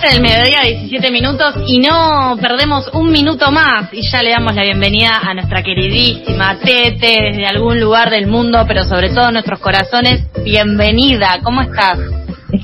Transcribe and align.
12 0.00 0.14
del 0.14 0.22
mediodía, 0.22 0.60
17 0.62 1.10
minutos, 1.10 1.54
y 1.66 1.78
no 1.78 2.36
perdemos 2.40 2.88
un 2.92 3.10
minuto 3.10 3.50
más. 3.50 3.92
Y 3.92 4.08
ya 4.08 4.22
le 4.22 4.30
damos 4.30 4.54
la 4.54 4.62
bienvenida 4.62 5.20
a 5.20 5.34
nuestra 5.34 5.62
queridísima 5.62 6.56
Tete 6.60 7.16
desde 7.30 7.46
algún 7.46 7.80
lugar 7.80 8.10
del 8.10 8.28
mundo, 8.28 8.64
pero 8.68 8.84
sobre 8.84 9.10
todo 9.10 9.32
nuestros 9.32 9.58
corazones. 9.58 10.22
Bienvenida, 10.44 11.40
¿cómo 11.42 11.62
estás? 11.62 11.98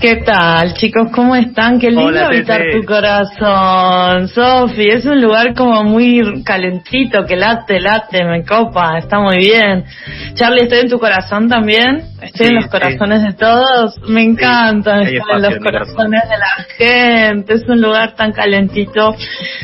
¿Qué 0.00 0.16
tal, 0.24 0.72
chicos? 0.72 1.08
¿Cómo 1.14 1.36
están? 1.36 1.78
Qué 1.78 1.88
lindo 1.90 2.06
Hola, 2.06 2.26
habitar 2.28 2.62
Tete. 2.62 2.80
tu 2.80 2.86
corazón, 2.86 4.28
Sofi. 4.28 4.88
Es 4.88 5.04
un 5.04 5.20
lugar 5.20 5.52
como 5.52 5.84
muy 5.84 6.42
calentito, 6.42 7.26
que 7.26 7.36
late, 7.36 7.80
late, 7.80 8.24
me 8.24 8.46
copa, 8.46 8.96
está 8.96 9.20
muy 9.20 9.36
bien. 9.36 9.84
Charlie, 10.32 10.62
¿estoy 10.62 10.78
en 10.80 10.88
tu 10.88 10.98
corazón 10.98 11.50
también? 11.50 11.98
Estoy 12.22 12.30
Sí, 12.32 12.44
en 12.46 12.54
los 12.54 12.64
sí. 12.64 12.70
corazones 12.70 13.22
de 13.24 13.32
todos. 13.34 14.00
Me 14.08 14.22
encanta 14.22 15.02
estar 15.02 15.36
en 15.36 15.42
los 15.42 15.58
corazones 15.58 16.22
de 16.30 16.38
la 16.38 16.64
gente. 16.78 17.52
Es 17.52 17.68
un 17.68 17.82
lugar 17.82 18.14
tan 18.14 18.32
calentito 18.32 19.14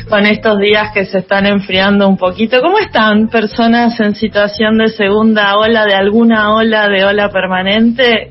con 0.07 0.27
estos 0.27 0.59
días 0.59 0.91
que 0.93 1.05
se 1.05 1.17
están 1.17 1.47
enfriando 1.47 2.07
un 2.07 2.17
poquito. 2.17 2.61
¿Cómo 2.61 2.77
están 2.77 3.27
personas 3.27 3.99
en 3.99 4.13
situación 4.13 4.77
de 4.77 4.89
segunda 4.89 5.57
ola, 5.57 5.83
de 5.87 5.95
alguna 5.95 6.53
ola, 6.53 6.87
de 6.89 7.05
ola 7.05 7.29
permanente? 7.31 8.29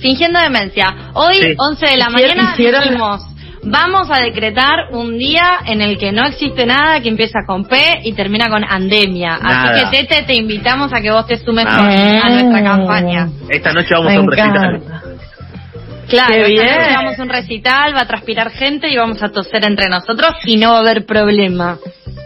Fingiendo 0.00 0.40
demencia. 0.40 0.94
Hoy, 1.14 1.34
Sí. 1.34 1.54
11 1.58 1.86
de 1.86 1.96
la 1.96 2.06
Hicieron- 2.10 2.36
mañana, 2.36 2.52
hicieron- 2.54 2.82
dijimos, 2.82 3.20
vamos 3.62 4.08
a 4.10 4.20
decretar 4.20 4.88
un 4.92 5.18
día 5.18 5.58
en 5.66 5.82
el 5.82 5.98
que 5.98 6.10
no 6.12 6.24
existe 6.26 6.64
nada, 6.66 7.00
que 7.00 7.08
empieza 7.08 7.40
con 7.46 7.64
P 7.66 7.76
y 8.04 8.12
termina 8.14 8.48
con 8.48 8.64
andemia. 8.64 9.38
Nada. 9.38 9.74
Así 9.74 9.90
que, 9.90 10.06
Tete, 10.06 10.22
te 10.22 10.34
invitamos 10.34 10.92
a 10.92 11.00
que 11.00 11.10
vos 11.10 11.26
te 11.26 11.36
sumes 11.38 11.66
con- 11.66 11.74
a 11.86 12.28
nuestra 12.30 12.62
campaña. 12.62 13.28
Esta 13.48 13.72
noche 13.72 13.88
vamos 13.92 14.06
Me 14.10 14.16
a 14.16 14.20
un 14.20 14.30
recital. 14.30 14.56
encanta. 14.76 15.00
Claro, 16.08 16.34
Qué 16.34 16.54
esta 16.54 16.64
bien. 16.64 16.76
noche 16.76 16.94
vamos 16.96 17.18
a 17.18 17.22
un 17.22 17.28
recital, 17.28 17.94
va 17.94 18.00
a 18.00 18.06
transpirar 18.06 18.50
gente 18.50 18.88
y 18.88 18.96
vamos 18.96 19.22
a 19.22 19.28
toser 19.28 19.64
entre 19.64 19.88
nosotros 19.88 20.32
y 20.44 20.56
no 20.56 20.72
va 20.72 20.78
a 20.78 20.80
haber 20.80 21.06
problema. 21.06 21.78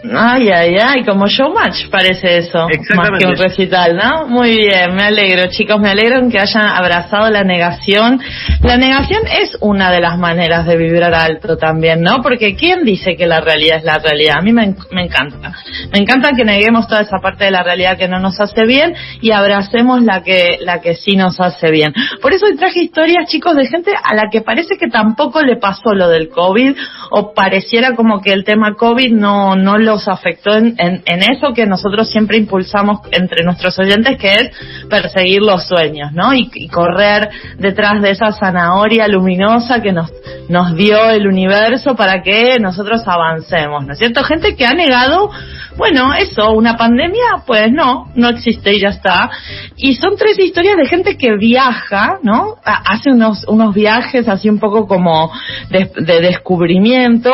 Ay, 0.03 0.49
ay, 0.49 0.75
ay, 0.77 1.03
como 1.03 1.25
showmatch 1.25 1.89
parece 1.89 2.37
eso, 2.37 2.67
más 2.95 3.09
que 3.19 3.25
un 3.25 3.35
recital, 3.37 3.95
¿no? 3.97 4.27
Muy 4.27 4.55
bien, 4.55 4.93
me 4.93 5.03
alegro, 5.03 5.47
chicos, 5.49 5.79
me 5.79 5.89
alegro 5.89 6.19
en 6.19 6.29
que 6.29 6.37
hayan 6.39 6.67
abrazado 6.67 7.29
la 7.31 7.43
negación. 7.43 8.21
La 8.61 8.77
negación 8.77 9.23
es 9.27 9.57
una 9.61 9.91
de 9.91 10.01
las 10.01 10.17
maneras 10.19 10.67
de 10.67 10.77
vibrar 10.77 11.13
alto 11.15 11.57
también, 11.57 12.01
¿no? 12.01 12.21
Porque 12.21 12.55
¿quién 12.55 12.83
dice 12.83 13.15
que 13.15 13.25
la 13.25 13.41
realidad 13.41 13.77
es 13.79 13.83
la 13.83 13.97
realidad? 13.97 14.35
A 14.37 14.41
mí 14.43 14.53
me, 14.53 14.65
en- 14.65 14.77
me 14.91 15.05
encanta. 15.05 15.53
Me 15.91 15.99
encanta 15.99 16.29
que 16.37 16.45
neguemos 16.45 16.87
toda 16.87 17.01
esa 17.01 17.17
parte 17.19 17.45
de 17.45 17.51
la 17.51 17.63
realidad 17.63 17.97
que 17.97 18.07
no 18.07 18.19
nos 18.19 18.39
hace 18.39 18.63
bien 18.65 18.93
y 19.21 19.31
abracemos 19.31 20.03
la 20.03 20.21
que, 20.21 20.57
la 20.61 20.81
que 20.81 20.93
sí 20.95 21.15
nos 21.15 21.39
hace 21.39 21.71
bien. 21.71 21.93
Por 22.21 22.31
eso 22.31 22.45
hoy 22.45 22.55
traje 22.55 22.79
historias, 22.83 23.27
chicos, 23.27 23.55
de 23.55 23.65
gente 23.65 23.91
a 23.91 24.13
la 24.13 24.29
que 24.31 24.41
parece 24.41 24.77
que 24.77 24.87
tampoco 24.87 25.41
le 25.41 25.55
pasó 25.57 25.93
lo 25.95 26.09
del 26.09 26.29
COVID 26.29 26.75
o 27.09 27.33
pareciera 27.33 27.95
como 27.95 28.21
que 28.21 28.33
el 28.33 28.43
tema 28.43 28.75
COVID 28.75 29.11
no, 29.11 29.55
no 29.55 29.77
los 29.95 30.07
afectó 30.07 30.55
en 30.55 31.03
eso 31.07 31.53
que 31.53 31.65
nosotros 31.65 32.09
siempre 32.09 32.37
impulsamos 32.37 32.99
entre 33.11 33.43
nuestros 33.43 33.77
oyentes, 33.79 34.17
que 34.17 34.35
es 34.35 34.51
perseguir 34.89 35.41
los 35.41 35.67
sueños, 35.67 36.11
¿no? 36.11 36.33
Y, 36.33 36.49
y 36.53 36.67
correr 36.67 37.29
detrás 37.57 38.01
de 38.01 38.11
esa 38.11 38.31
zanahoria 38.31 39.07
luminosa 39.07 39.81
que 39.81 39.91
nos, 39.91 40.11
nos 40.49 40.75
dio 40.75 41.09
el 41.09 41.27
universo 41.27 41.95
para 41.95 42.21
que 42.21 42.59
nosotros 42.59 43.01
avancemos, 43.05 43.85
¿no 43.85 43.93
es 43.93 43.99
cierto? 43.99 44.23
Gente 44.23 44.55
que 44.55 44.65
ha 44.65 44.73
negado, 44.73 45.29
bueno, 45.77 46.13
eso, 46.13 46.51
una 46.51 46.77
pandemia, 46.77 47.43
pues 47.45 47.71
no, 47.71 48.11
no 48.15 48.29
existe 48.29 48.73
y 48.73 48.81
ya 48.81 48.89
está. 48.89 49.29
Y 49.77 49.95
son 49.95 50.15
tres 50.17 50.39
historias 50.39 50.77
de 50.77 50.85
gente 50.87 51.17
que 51.17 51.35
viaja, 51.35 52.19
¿no? 52.23 52.55
Ha- 52.63 52.93
Hace 52.93 53.11
unos, 53.11 53.45
unos 53.47 53.73
viajes 53.73 54.27
así 54.29 54.47
un 54.49 54.59
poco 54.59 54.87
como 54.87 55.31
de, 55.69 55.91
de 55.97 56.21
descubrimiento, 56.21 57.31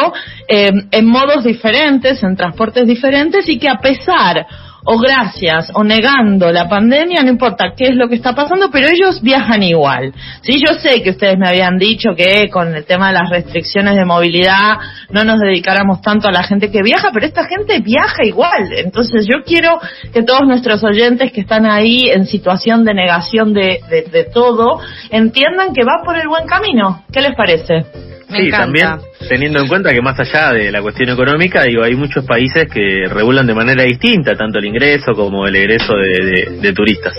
eh, 0.48 0.72
en 0.92 1.06
modos 1.06 1.44
diferentes, 1.44 2.24
en 2.24 2.36
transportes 2.36 2.88
diferentes 2.88 3.48
y 3.48 3.60
que 3.60 3.70
a 3.70 3.78
pesar 3.80 4.46
o 4.84 4.98
gracias 4.98 5.72
o 5.74 5.84
negando 5.84 6.52
la 6.52 6.68
pandemia, 6.68 7.22
no 7.24 7.30
importa 7.30 7.74
qué 7.76 7.86
es 7.86 7.96
lo 7.96 8.08
que 8.08 8.16
está 8.16 8.34
pasando, 8.34 8.70
pero 8.72 8.88
ellos 8.88 9.22
viajan 9.22 9.64
igual. 9.64 10.14
Sí, 10.42 10.60
yo 10.60 10.74
sé 10.76 11.02
que 11.04 11.12
ustedes 11.12 11.38
me 11.38 11.48
habían 11.48 11.78
dicho 11.78 12.12
que 12.16 12.50
con 12.50 12.74
el 12.76 12.86
tema 12.86 13.08
de 13.08 13.14
las 13.14 13.30
restricciones 13.30 13.96
de 13.96 14.06
movilidad 14.06 14.78
no 15.10 15.24
nos 15.24 15.40
dedicáramos 15.40 16.02
tanto 16.02 16.28
a 16.28 16.32
la 16.32 16.44
gente 16.44 16.72
que 16.72 16.82
viaja, 16.82 17.10
pero 17.14 17.26
esta 17.26 17.46
gente 17.46 17.80
viaja 17.80 18.24
igual. 18.24 18.74
Entonces 18.76 19.28
yo 19.28 19.44
quiero 19.46 19.80
que 20.14 20.24
todos 20.24 20.48
nuestros 20.48 20.84
oyentes 20.84 21.32
que 21.32 21.42
están 21.42 21.66
ahí 21.66 22.10
en 22.10 22.26
situación 22.26 22.84
de 22.84 22.94
negación 22.94 23.54
de, 23.54 23.82
de, 23.90 24.04
de 24.04 24.24
todo, 24.26 24.80
entiendan 25.10 25.74
que 25.74 25.84
va 25.84 26.04
por 26.04 26.18
el 26.18 26.28
buen 26.28 26.48
camino. 26.48 27.04
¿Qué 27.12 27.22
les 27.22 27.36
parece? 27.36 28.11
Me 28.32 28.38
sí, 28.40 28.48
encanta. 28.48 28.66
también 28.66 28.90
teniendo 29.30 29.60
en 29.60 29.68
cuenta 29.68 29.92
que 29.94 30.02
más 30.02 30.20
allá 30.20 30.52
de 30.54 30.72
la 30.72 30.82
cuestión 30.82 31.10
económica, 31.10 31.64
digo, 31.64 31.84
hay 31.84 31.96
muchos 31.96 32.26
países 32.26 32.68
que 32.72 33.06
regulan 33.10 33.46
de 33.46 33.54
manera 33.54 33.84
distinta 33.84 34.34
tanto 34.36 34.60
el 34.60 34.66
ingreso 34.66 35.12
como 35.14 35.46
el 35.48 35.56
egreso 35.56 35.94
de, 35.94 36.26
de- 36.26 36.60
de 36.62 36.74
turistas. 36.74 37.14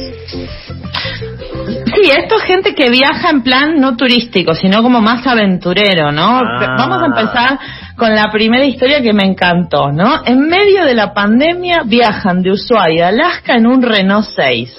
Sí, 1.95 2.11
esto 2.11 2.37
es 2.37 2.43
gente 2.45 2.75
que 2.75 2.91
viaja 2.91 3.31
en 3.31 3.43
plan 3.43 3.79
no 3.79 3.97
turístico, 3.97 4.55
sino 4.55 4.83
como 4.83 5.01
más 5.01 5.27
aventurero, 5.27 6.11
¿no? 6.11 6.39
Ah. 6.41 6.75
Vamos 6.79 7.03
a 7.03 7.07
empezar 7.07 7.59
con 7.97 8.15
la 8.15 8.31
primera 8.33 8.65
historia 8.65 9.03
que 9.03 9.13
me 9.13 9.25
encantó, 9.25 9.93
¿no? 9.93 10.23
En 10.25 10.41
medio 10.49 10.85
de 10.85 10.95
la 10.95 11.13
pandemia 11.13 11.83
viajan 11.85 12.43
de 12.43 12.51
Ushuaia 12.53 13.07
a 13.07 13.09
Alaska 13.11 13.55
en 13.57 13.67
un 13.67 13.83
Renault 13.83 14.27
6. 14.35 14.75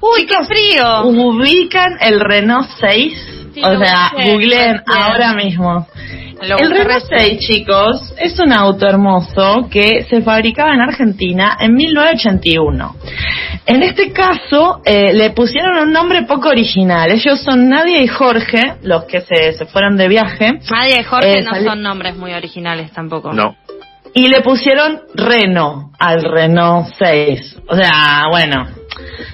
¡Uy, 0.00 0.26
qué 0.26 0.44
frío! 0.44 1.04
¿Ubican 1.04 1.96
el 2.00 2.20
Renault 2.20 2.68
6? 2.80 3.35
Sí, 3.56 3.62
o 3.64 3.78
sea, 3.82 4.10
busqué, 4.12 4.32
googleen 4.32 4.82
busqué. 4.86 5.00
ahora 5.00 5.32
mismo. 5.32 5.86
Lo 6.42 6.58
el 6.58 6.70
Renault 6.70 7.10
recién. 7.10 7.38
6, 7.38 7.38
chicos, 7.38 8.14
es 8.18 8.38
un 8.38 8.52
auto 8.52 8.86
hermoso 8.86 9.66
que 9.70 10.04
se 10.04 10.20
fabricaba 10.20 10.74
en 10.74 10.82
Argentina 10.82 11.56
en 11.58 11.74
1981. 11.74 12.96
En 13.64 13.82
este 13.82 14.12
caso, 14.12 14.82
eh, 14.84 15.14
le 15.14 15.30
pusieron 15.30 15.78
un 15.78 15.90
nombre 15.90 16.24
poco 16.24 16.50
original. 16.50 17.10
Ellos 17.10 17.40
son 17.40 17.70
Nadia 17.70 18.02
y 18.02 18.08
Jorge, 18.08 18.74
los 18.82 19.04
que 19.04 19.22
se, 19.22 19.54
se 19.54 19.64
fueron 19.64 19.96
de 19.96 20.08
viaje. 20.08 20.58
Nadia 20.70 21.00
y 21.00 21.04
Jorge 21.04 21.38
Eh, 21.38 21.42
no 21.42 21.54
son 21.54 21.80
nombres 21.80 22.14
muy 22.14 22.34
originales 22.34 22.92
tampoco. 22.92 23.32
No. 23.32 23.56
Y 24.12 24.28
le 24.28 24.42
pusieron 24.42 25.00
Renault 25.14 25.94
al 25.98 26.22
Renault 26.22 26.88
6. 26.98 27.56
O 27.68 27.74
sea, 27.74 28.26
bueno, 28.30 28.66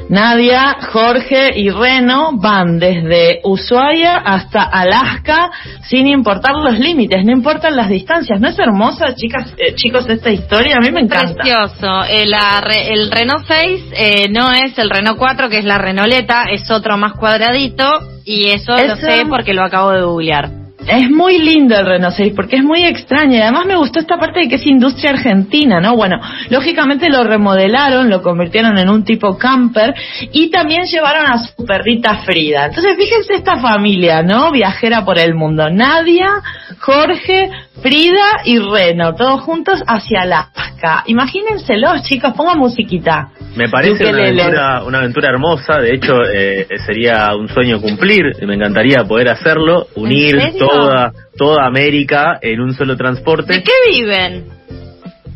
Nadia, 0.09 0.77
Jorge 0.93 1.50
y 1.59 1.71
Reno 1.71 2.31
van 2.34 2.78
desde 2.78 3.41
Ushuaia 3.45 4.17
hasta 4.19 4.62
Alaska 4.62 5.50
sin 5.89 6.06
importar 6.06 6.55
los 6.56 6.78
límites, 6.78 7.25
no 7.25 7.33
importan 7.33 7.77
las 7.77 7.89
distancias. 7.89 8.41
¿No 8.41 8.49
es 8.49 8.59
hermosa, 8.59 9.15
chicas, 9.15 9.55
eh, 9.59 9.75
chicos, 9.75 10.09
esta 10.09 10.31
historia? 10.31 10.77
A 10.77 10.81
mí 10.81 10.91
me 10.91 11.00
encanta. 11.00 11.34
Precioso. 11.43 12.05
Eh, 12.09 12.27
la 12.27 12.61
re- 12.61 12.93
el 12.93 13.11
Renault 13.11 13.45
6 13.47 13.84
eh, 13.93 14.28
no 14.31 14.53
es 14.53 14.77
el 14.78 14.91
Renault 14.91 15.19
4, 15.19 15.49
que 15.49 15.59
es 15.59 15.64
la 15.64 15.79
Renoleta, 15.79 16.44
es 16.50 16.70
otro 16.70 16.97
más 16.97 17.14
cuadradito. 17.14 17.85
Y 18.25 18.50
eso 18.50 18.73
lo 18.73 18.94
Eso- 18.94 18.97
sé 18.97 19.25
porque 19.29 19.53
lo 19.55 19.62
acabo 19.64 19.91
de 19.91 20.03
googlear. 20.03 20.62
Es 20.87 21.11
muy 21.11 21.38
lindo 21.38 21.76
el 21.76 21.87
Renault 21.87 22.17
6 22.17 22.32
porque 22.34 22.56
es 22.56 22.64
muy 22.64 22.84
extraño 22.84 23.37
y 23.37 23.40
además 23.40 23.67
me 23.67 23.76
gustó 23.76 24.00
esta 24.00 24.19
parte 24.19 24.40
de 24.40 24.49
que 24.49 24.56
es 24.56 24.67
industria 24.67 25.11
argentina, 25.11 25.81
¿no? 25.81 25.94
Bueno, 25.96 26.20
lógicamente 26.50 27.08
lo 27.08 27.23
remodelaron, 27.25 28.11
lo 28.11 28.20
convirtieron 28.20 28.76
en 28.79 28.88
un 28.88 29.05
tipo 29.05 29.38
camper 29.38 29.94
y 30.32 30.50
también 30.50 30.84
llevaron 30.84 31.26
a 31.26 31.38
su 31.38 31.64
perrita 31.64 32.23
Frida. 32.25 32.67
Entonces 32.67 32.96
fíjense 32.96 33.34
esta 33.34 33.58
familia, 33.58 34.23
¿no? 34.23 34.50
Viajera 34.50 35.05
por 35.05 35.19
el 35.19 35.34
mundo. 35.34 35.70
Nadia, 35.70 36.43
Jorge, 36.81 37.50
Frida 37.81 38.43
y 38.44 38.58
Reno, 38.58 39.14
todos 39.14 39.40
juntos 39.43 39.82
hacia 39.87 40.23
Alaska. 40.23 41.05
Imagínenselos, 41.06 42.02
chicos, 42.02 42.32
pongan 42.37 42.58
musiquita. 42.58 43.31
Me 43.56 43.69
parece 43.69 44.06
una 44.06 44.23
aventura, 44.23 44.82
una 44.85 44.99
aventura 44.99 45.28
hermosa, 45.28 45.78
de 45.78 45.94
hecho 45.94 46.14
eh, 46.25 46.67
sería 46.87 47.35
un 47.35 47.49
sueño 47.49 47.81
cumplir, 47.81 48.25
me 48.46 48.55
encantaría 48.55 49.05
poder 49.05 49.28
hacerlo, 49.28 49.88
unir 49.94 50.40
serio? 50.40 50.72
Toda 50.73 51.13
toda 51.37 51.67
América 51.67 52.39
en 52.41 52.61
un 52.61 52.75
solo 52.75 52.97
transporte. 52.97 53.55
¿De 53.55 53.63
qué 53.63 53.73
viven? 53.91 54.45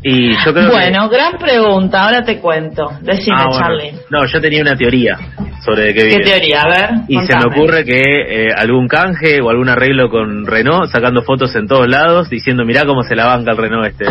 Y 0.03 0.31
yo 0.45 0.53
creo 0.53 0.69
bueno, 0.69 1.09
gran 1.09 1.37
pregunta, 1.39 2.03
ahora 2.05 2.23
te 2.23 2.37
cuento. 2.39 2.85
Decime, 3.01 3.35
Ah, 3.39 3.45
bueno. 3.49 3.59
Charlie. 3.59 3.91
No, 4.11 4.25
yo 4.25 4.39
tenía 4.39 4.61
una 4.61 4.75
teoría 4.75 5.17
sobre 5.65 5.85
de 5.87 5.93
qué 5.95 5.99
¿Qué 6.01 6.07
viene. 6.07 6.23
teoría? 6.23 6.61
A 6.61 6.67
ver. 6.69 6.89
Y 7.07 7.19
se 7.25 7.35
me 7.35 7.43
ocurre 7.51 7.83
que 7.83 7.99
eh, 7.99 8.47
algún 8.55 8.87
canje 8.87 9.41
o 9.41 9.49
algún 9.49 9.67
arreglo 9.69 10.09
con 10.09 10.45
Renault, 10.45 10.89
sacando 10.91 11.23
fotos 11.23 11.53
en 11.55 11.67
todos 11.67 11.87
lados, 11.89 12.29
diciendo, 12.29 12.63
mirá 12.63 12.85
cómo 12.85 13.01
se 13.01 13.15
la 13.15 13.25
banca 13.25 13.51
el 13.51 13.57
Renault 13.57 13.87
este. 13.87 14.05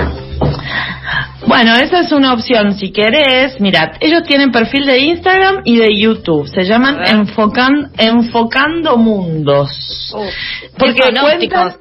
Bueno, 1.56 1.74
esa 1.76 2.00
es 2.00 2.12
una 2.12 2.34
opción. 2.34 2.74
Si 2.74 2.92
querés, 2.92 3.58
mirad, 3.62 3.92
ellos 4.00 4.24
tienen 4.24 4.52
perfil 4.52 4.84
de 4.84 4.98
Instagram 4.98 5.62
y 5.64 5.78
de 5.78 5.98
YouTube. 5.98 6.46
Se 6.48 6.64
llaman. 6.64 6.98
Enfocan, 7.06 7.92
Enfocando 7.96 8.98
Mundos. 8.98 10.14
Porque 10.76 11.14
cuentan, 11.18 11.76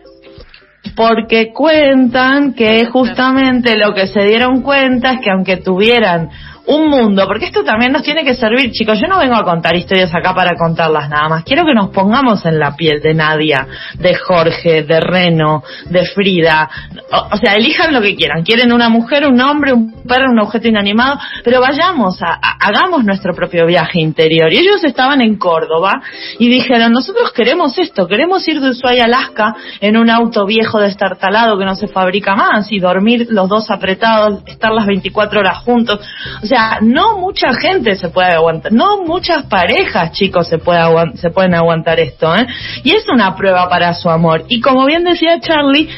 porque 0.95 1.51
cuentan 1.51 2.54
que 2.54 2.86
justamente 2.86 3.75
lo 3.75 3.94
que 3.94 4.07
se 4.07 4.24
dieron 4.24 4.62
cuenta 4.62 5.12
es 5.12 5.19
que 5.19 5.30
aunque 5.30 5.57
tuvieran 5.57 6.30
un 6.68 6.90
mundo, 6.90 7.28
porque 7.28 7.46
esto 7.46 7.64
también 7.64 7.92
nos 7.92 8.04
tiene 8.04 8.24
que 8.24 8.34
servir, 8.34 8.72
chicos, 8.72 9.00
yo 9.00 9.08
no 9.08 9.20
vengo 9.20 9.36
a 9.36 9.44
contar 9.44 9.76
historias 9.76 10.14
acá 10.14 10.34
para 10.34 10.56
contarlas 10.58 11.10
nada 11.10 11.30
más, 11.30 11.44
quiero 11.44 11.66
que 11.66 11.74
nos 11.74 11.90
pongamos 11.90 12.46
en 12.46 12.60
la 12.60 12.76
piel 12.76 13.02
de 13.02 13.14
Nadia, 13.14 13.68
de 14.00 14.16
Jorge, 14.16 14.84
de 14.84 15.00
Reno, 15.00 15.64
de 15.90 16.06
Frida, 16.06 16.70
o, 17.12 17.36
o 17.36 17.38
sea, 17.38 17.54
elijan 17.54 17.94
lo 17.94 18.02
que 18.02 18.16
quieran, 18.16 18.44
quieren 18.44 18.74
una 18.74 18.90
mujer, 18.90 19.28
un 19.28 19.40
hombre, 19.42 19.74
un 19.74 19.95
perro, 20.06 20.31
un 20.31 20.40
objeto 20.40 20.68
inanimado, 20.68 21.18
pero 21.44 21.62
vayamos, 21.62 22.22
a- 22.22 22.40
hagamos 22.60 23.04
nuestro 23.04 23.34
propio 23.34 23.66
viaje 23.66 24.00
interior. 24.00 24.52
Y 24.52 24.57
ellos 24.57 24.84
estaban 24.84 25.22
en 25.22 25.38
Córdoba 25.38 26.02
y 26.40 26.50
dijeron, 26.50 26.92
nosotros 26.92 27.31
queremos 27.34 27.78
esto, 27.78 28.07
queremos 28.07 28.48
ir 28.48 28.60
de 28.62 28.69
Ushuaia 28.72 29.04
a 29.04 29.06
Alaska 29.06 29.56
en 29.81 29.98
un 29.98 30.10
auto 30.10 30.46
viejo 30.46 30.80
destartalado 30.80 31.57
que 31.57 31.66
no 31.66 31.75
se 31.75 31.88
fabrica 31.88 32.36
más 32.36 32.72
y 32.72 32.80
dormir 32.80 33.28
los 33.30 33.50
dos 33.50 33.69
apretados, 33.72 34.42
estar 34.48 34.72
las 34.72 34.86
24 34.86 35.40
horas 35.40 35.57
juntos. 35.60 36.00
O 36.42 36.46
sea, 36.46 36.80
no 36.81 37.18
mucha 37.18 37.54
gente 37.54 37.96
se 37.96 38.10
puede 38.10 38.31
aguantar, 38.34 38.72
no 38.72 39.04
muchas 39.04 39.44
parejas, 39.46 40.12
chicos, 40.12 40.48
se, 40.48 40.58
puede 40.58 40.81
se 41.16 41.30
pueden 41.30 41.54
aguantar 41.56 42.00
esto, 42.00 42.36
¿eh? 42.36 42.48
Y 42.84 42.96
es 42.96 43.06
una 43.10 43.36
prueba 43.36 43.68
para 43.69 43.94
su 43.94 44.10
amor. 44.10 44.46
Y 44.48 44.60
como 44.62 44.86
bien 44.86 45.04
decía 45.04 45.40
Charlie, 45.40 45.90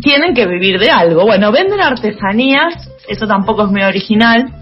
tienen 0.00 0.34
que 0.34 0.46
vivir 0.46 0.78
de 0.80 0.90
algo. 0.90 1.24
Bueno, 1.24 1.52
venden 1.52 1.80
artesanías, 1.80 2.88
eso 3.08 3.26
tampoco 3.26 3.64
es 3.64 3.70
muy 3.70 3.82
original. 3.82 4.52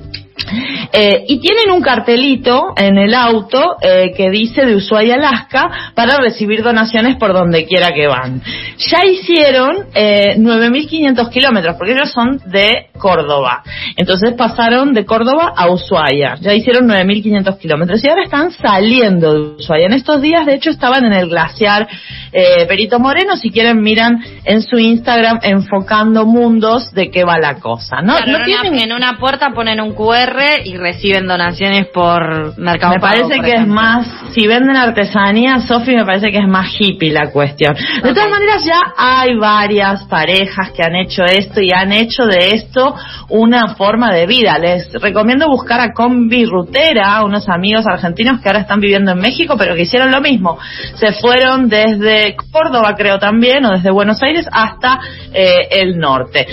Eh, 0.93 1.25
y 1.29 1.39
tienen 1.41 1.71
un 1.71 1.83
cartelito 1.83 2.73
en 2.77 2.99
el 2.99 3.15
auto 3.15 3.77
eh, 3.81 4.13
que 4.17 4.31
dice 4.31 4.65
de 4.65 4.75
Ushuaia, 4.75 5.15
Alaska, 5.15 5.93
para 5.95 6.19
recibir 6.19 6.63
donaciones 6.63 7.17
por 7.17 7.33
donde 7.33 7.67
quiera 7.67 7.91
que 7.95 8.07
van. 8.07 8.43
Ya 8.79 9.05
hicieron 9.05 9.87
eh, 9.95 10.37
9.500 10.39 11.31
kilómetros, 11.31 11.77
porque 11.77 11.93
ellos 11.93 12.11
son 12.13 12.41
de 12.47 12.90
Córdoba. 13.01 13.65
Entonces 13.97 14.35
pasaron 14.35 14.93
de 14.93 15.05
Córdoba 15.05 15.53
a 15.57 15.69
Ushuaia. 15.69 16.37
Ya 16.41 16.55
hicieron 16.55 16.89
9.500 16.89 17.59
kilómetros 17.59 18.05
y 18.05 18.09
ahora 18.09 18.23
están 18.23 18.53
saliendo 18.53 19.33
de 19.33 19.41
Ushuaia. 19.57 19.87
En 19.87 19.95
estos 19.95 20.23
días, 20.23 20.47
de 20.47 20.55
hecho, 20.55 20.71
estaban 20.71 21.05
en 21.05 21.13
el 21.13 21.29
glaciar 21.29 21.89
eh, 22.33 22.67
Perito 22.69 23.01
Moreno. 23.01 23.37
Si 23.37 23.51
quieren, 23.51 23.81
miran 23.81 24.23
en 24.45 24.63
su 24.63 24.79
Instagram 24.79 25.41
enfocando 25.43 26.27
mundos 26.27 26.93
de 26.93 27.11
qué 27.11 27.25
va 27.25 27.39
la 27.39 27.57
cosa. 27.57 28.03
No, 28.03 28.17
Claro, 28.17 28.33
no 28.33 28.39
en, 28.39 28.45
tienen 28.45 28.75
una, 28.75 28.83
en 28.83 28.93
una 28.93 29.19
puerta 29.19 29.51
ponen 29.55 29.81
un 29.81 29.95
QR 29.95 30.61
y 30.65 30.77
reciben 30.77 31.27
donaciones 31.27 31.87
por 31.89 32.59
Mercado 32.59 32.95
Me 32.95 33.01
parece 33.01 33.41
que 33.41 33.53
es 33.53 33.67
más, 33.67 34.07
si 34.33 34.47
venden 34.47 34.77
artesanía, 34.77 35.61
Sofi, 35.61 35.97
me 35.97 36.05
parece 36.05 36.31
que 36.31 36.39
es 36.39 36.49
más 36.49 36.69
hippie 36.79 37.11
la 37.11 37.31
cuestión. 37.31 37.75
De 37.75 38.15
todas 38.15 38.31
maneras, 38.31 38.65
ya 38.65 38.81
hay 38.97 39.37
varias 39.37 40.05
parejas 40.05 40.71
que 40.73 40.83
han 40.83 40.95
hecho 40.97 41.25
esto 41.25 41.61
y 41.61 41.71
han 41.73 41.93
hecho 41.93 42.25
de 42.27 42.51
esto 42.55 42.90
una 43.29 43.75
forma 43.75 44.13
de 44.13 44.27
vida. 44.27 44.59
Les 44.59 44.93
recomiendo 44.93 45.49
buscar 45.49 45.81
a 45.81 45.93
Combi 45.93 46.45
Rutera, 46.45 47.23
unos 47.25 47.49
amigos 47.49 47.87
argentinos 47.87 48.41
que 48.41 48.49
ahora 48.49 48.61
están 48.61 48.81
viviendo 48.81 49.13
en 49.13 49.19
México, 49.19 49.57
pero 49.59 49.75
que 49.75 49.83
hicieron 49.83 50.11
lo 50.11 50.21
mismo. 50.21 50.59
Se 50.95 51.13
fueron 51.13 51.69
desde 51.69 52.37
Córdoba, 52.53 52.95
creo 52.97 53.19
también, 53.19 53.65
o 53.65 53.71
desde 53.71 53.91
Buenos 53.91 54.23
Aires 54.23 54.47
hasta 54.51 55.01
eh, 55.33 55.69
el 55.71 55.99
norte. 55.99 56.47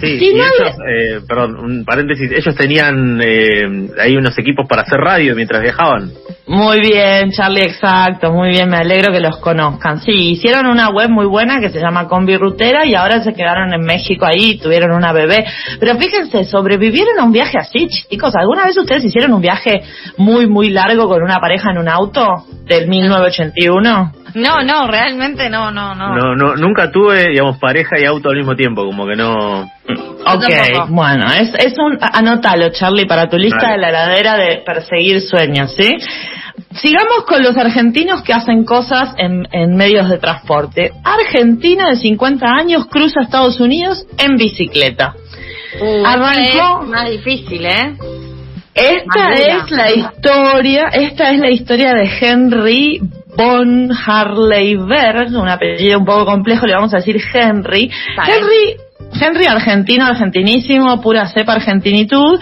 Sí, 0.00 0.06
y 0.06 0.28
ellos, 0.30 0.76
eh, 0.88 1.20
perdón, 1.28 1.56
un 1.56 1.84
paréntesis, 1.84 2.30
ellos 2.32 2.54
tenían 2.56 3.20
eh, 3.22 3.90
ahí 4.00 4.16
unos 4.16 4.38
equipos 4.38 4.66
para 4.66 4.82
hacer 4.82 4.98
radio 4.98 5.34
mientras 5.34 5.60
viajaban. 5.60 6.10
Muy 6.50 6.80
bien, 6.80 7.30
Charlie, 7.30 7.62
exacto, 7.62 8.32
muy 8.32 8.48
bien, 8.48 8.68
me 8.68 8.78
alegro 8.78 9.12
que 9.12 9.20
los 9.20 9.36
conozcan. 9.36 10.00
Sí, 10.00 10.32
hicieron 10.32 10.66
una 10.66 10.88
web 10.90 11.08
muy 11.08 11.26
buena 11.26 11.60
que 11.60 11.70
se 11.70 11.78
llama 11.78 12.08
Combi 12.08 12.36
Rutera 12.36 12.84
y 12.84 12.96
ahora 12.96 13.22
se 13.22 13.34
quedaron 13.34 13.72
en 13.72 13.82
México 13.82 14.26
ahí, 14.26 14.58
tuvieron 14.58 14.90
una 14.90 15.12
bebé. 15.12 15.44
Pero 15.78 15.96
fíjense, 15.96 16.42
sobrevivieron 16.42 17.20
a 17.20 17.22
un 17.22 17.30
viaje 17.30 17.56
así, 17.56 17.86
chicos. 17.86 18.34
¿Alguna 18.34 18.64
vez 18.64 18.76
ustedes 18.76 19.04
hicieron 19.04 19.32
un 19.32 19.40
viaje 19.40 19.82
muy, 20.16 20.48
muy 20.48 20.70
largo 20.70 21.08
con 21.08 21.22
una 21.22 21.36
pareja 21.36 21.70
en 21.70 21.78
un 21.78 21.88
auto 21.88 22.26
del 22.64 22.88
1981? 22.88 24.12
No, 24.34 24.62
no, 24.64 24.88
realmente 24.88 25.48
no, 25.50 25.70
no, 25.70 25.94
no. 25.94 26.16
No, 26.16 26.34
no, 26.34 26.56
nunca 26.56 26.90
tuve, 26.90 27.28
digamos, 27.28 27.58
pareja 27.58 27.96
y 28.00 28.06
auto 28.06 28.28
al 28.28 28.36
mismo 28.36 28.56
tiempo, 28.56 28.84
como 28.84 29.06
que 29.06 29.14
no. 29.14 29.62
Ok, 29.62 30.88
bueno, 30.88 31.26
es, 31.32 31.54
es 31.54 31.74
un, 31.78 31.96
anótalo, 32.00 32.70
Charlie, 32.70 33.06
para 33.06 33.28
tu 33.28 33.36
lista 33.36 33.70
de 33.70 33.78
la 33.78 33.90
heladera 33.90 34.36
de 34.36 34.62
perseguir 34.66 35.20
sueños, 35.20 35.74
¿sí? 35.76 35.96
Sigamos 36.72 37.24
con 37.26 37.42
los 37.42 37.56
argentinos 37.56 38.22
que 38.22 38.32
hacen 38.32 38.64
cosas 38.64 39.14
en, 39.18 39.46
en 39.50 39.74
medios 39.74 40.08
de 40.08 40.18
transporte. 40.18 40.92
Argentina 41.02 41.88
de 41.90 41.96
50 41.96 42.46
años 42.46 42.86
cruza 42.86 43.22
Estados 43.22 43.58
Unidos 43.60 44.06
en 44.18 44.36
bicicleta. 44.36 45.14
Uh, 45.80 46.04
Arrancó- 46.06 46.82
es 46.84 46.88
más 46.88 47.10
difícil, 47.10 47.66
¿eh? 47.66 47.96
Esta 48.72 49.32
es 49.34 49.70
la 49.72 49.90
historia, 49.90 50.84
esta 50.92 51.30
es 51.32 51.40
la 51.40 51.50
historia 51.50 51.92
de 51.92 52.08
Henry 52.20 53.00
von 53.36 53.90
Harleyberg, 53.92 55.34
un 55.36 55.48
apellido 55.48 55.98
un 55.98 56.04
poco 56.04 56.24
complejo, 56.24 56.66
le 56.66 56.74
vamos 56.74 56.94
a 56.94 56.98
decir 56.98 57.20
Henry. 57.34 57.90
Henry, 58.16 58.76
Henry 59.20 59.46
argentino, 59.46 60.06
argentinísimo, 60.06 61.00
pura 61.00 61.26
cepa 61.26 61.54
argentinitud. 61.54 62.38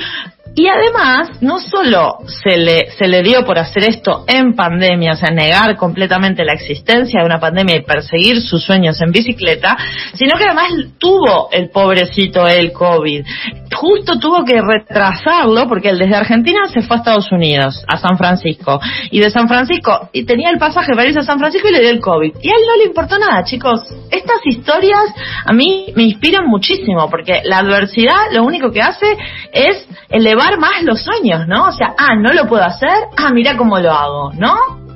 Y 0.58 0.66
además, 0.66 1.40
no 1.40 1.60
solo 1.60 2.16
se 2.26 2.56
le, 2.56 2.90
se 2.90 3.06
le 3.06 3.22
dio 3.22 3.44
por 3.44 3.60
hacer 3.60 3.84
esto 3.88 4.24
en 4.26 4.56
pandemia, 4.56 5.12
o 5.12 5.14
sea, 5.14 5.30
negar 5.30 5.76
completamente 5.76 6.44
la 6.44 6.54
existencia 6.54 7.20
de 7.20 7.26
una 7.26 7.38
pandemia 7.38 7.76
y 7.76 7.84
perseguir 7.84 8.42
sus 8.42 8.64
sueños 8.64 9.00
en 9.00 9.12
bicicleta, 9.12 9.76
sino 10.14 10.36
que 10.36 10.46
además 10.46 10.72
tuvo 10.98 11.48
el 11.52 11.70
pobrecito 11.70 12.48
el 12.48 12.72
COVID. 12.72 13.24
Justo 13.72 14.18
tuvo 14.18 14.44
que 14.44 14.60
retrasarlo 14.60 15.68
porque 15.68 15.90
él 15.90 15.98
desde 16.00 16.16
Argentina 16.16 16.66
se 16.74 16.82
fue 16.82 16.96
a 16.96 16.98
Estados 16.98 17.30
Unidos, 17.30 17.84
a 17.86 17.96
San 17.96 18.18
Francisco. 18.18 18.80
Y 19.12 19.20
de 19.20 19.30
San 19.30 19.46
Francisco, 19.46 20.08
y 20.12 20.24
tenía 20.24 20.50
el 20.50 20.58
pasaje 20.58 20.90
para 20.90 21.06
irse 21.06 21.20
a 21.20 21.22
San 21.22 21.38
Francisco 21.38 21.68
y 21.68 21.72
le 21.72 21.82
dio 21.82 21.90
el 21.90 22.00
COVID. 22.00 22.32
Y 22.42 22.48
a 22.48 22.52
él 22.56 22.62
no 22.66 22.76
le 22.78 22.84
importó 22.86 23.16
nada, 23.16 23.44
chicos. 23.44 23.80
Estas 24.10 24.44
historias 24.44 25.04
a 25.44 25.52
mí 25.52 25.92
me 25.94 26.02
inspiran 26.02 26.48
muchísimo 26.48 27.08
porque 27.08 27.42
la 27.44 27.58
adversidad 27.58 28.32
lo 28.32 28.42
único 28.42 28.72
que 28.72 28.82
hace 28.82 29.06
es 29.52 29.86
elevar 30.08 30.47
más 30.56 30.82
los 30.82 31.02
sueños, 31.02 31.46
¿no? 31.46 31.66
O 31.66 31.72
sea, 31.72 31.94
ah, 31.98 32.14
no 32.16 32.32
lo 32.32 32.46
puedo 32.46 32.64
hacer, 32.64 33.08
ah, 33.16 33.30
mira 33.32 33.56
cómo 33.56 33.78
lo 33.78 33.92
hago, 33.92 34.32
¿no? 34.32 34.87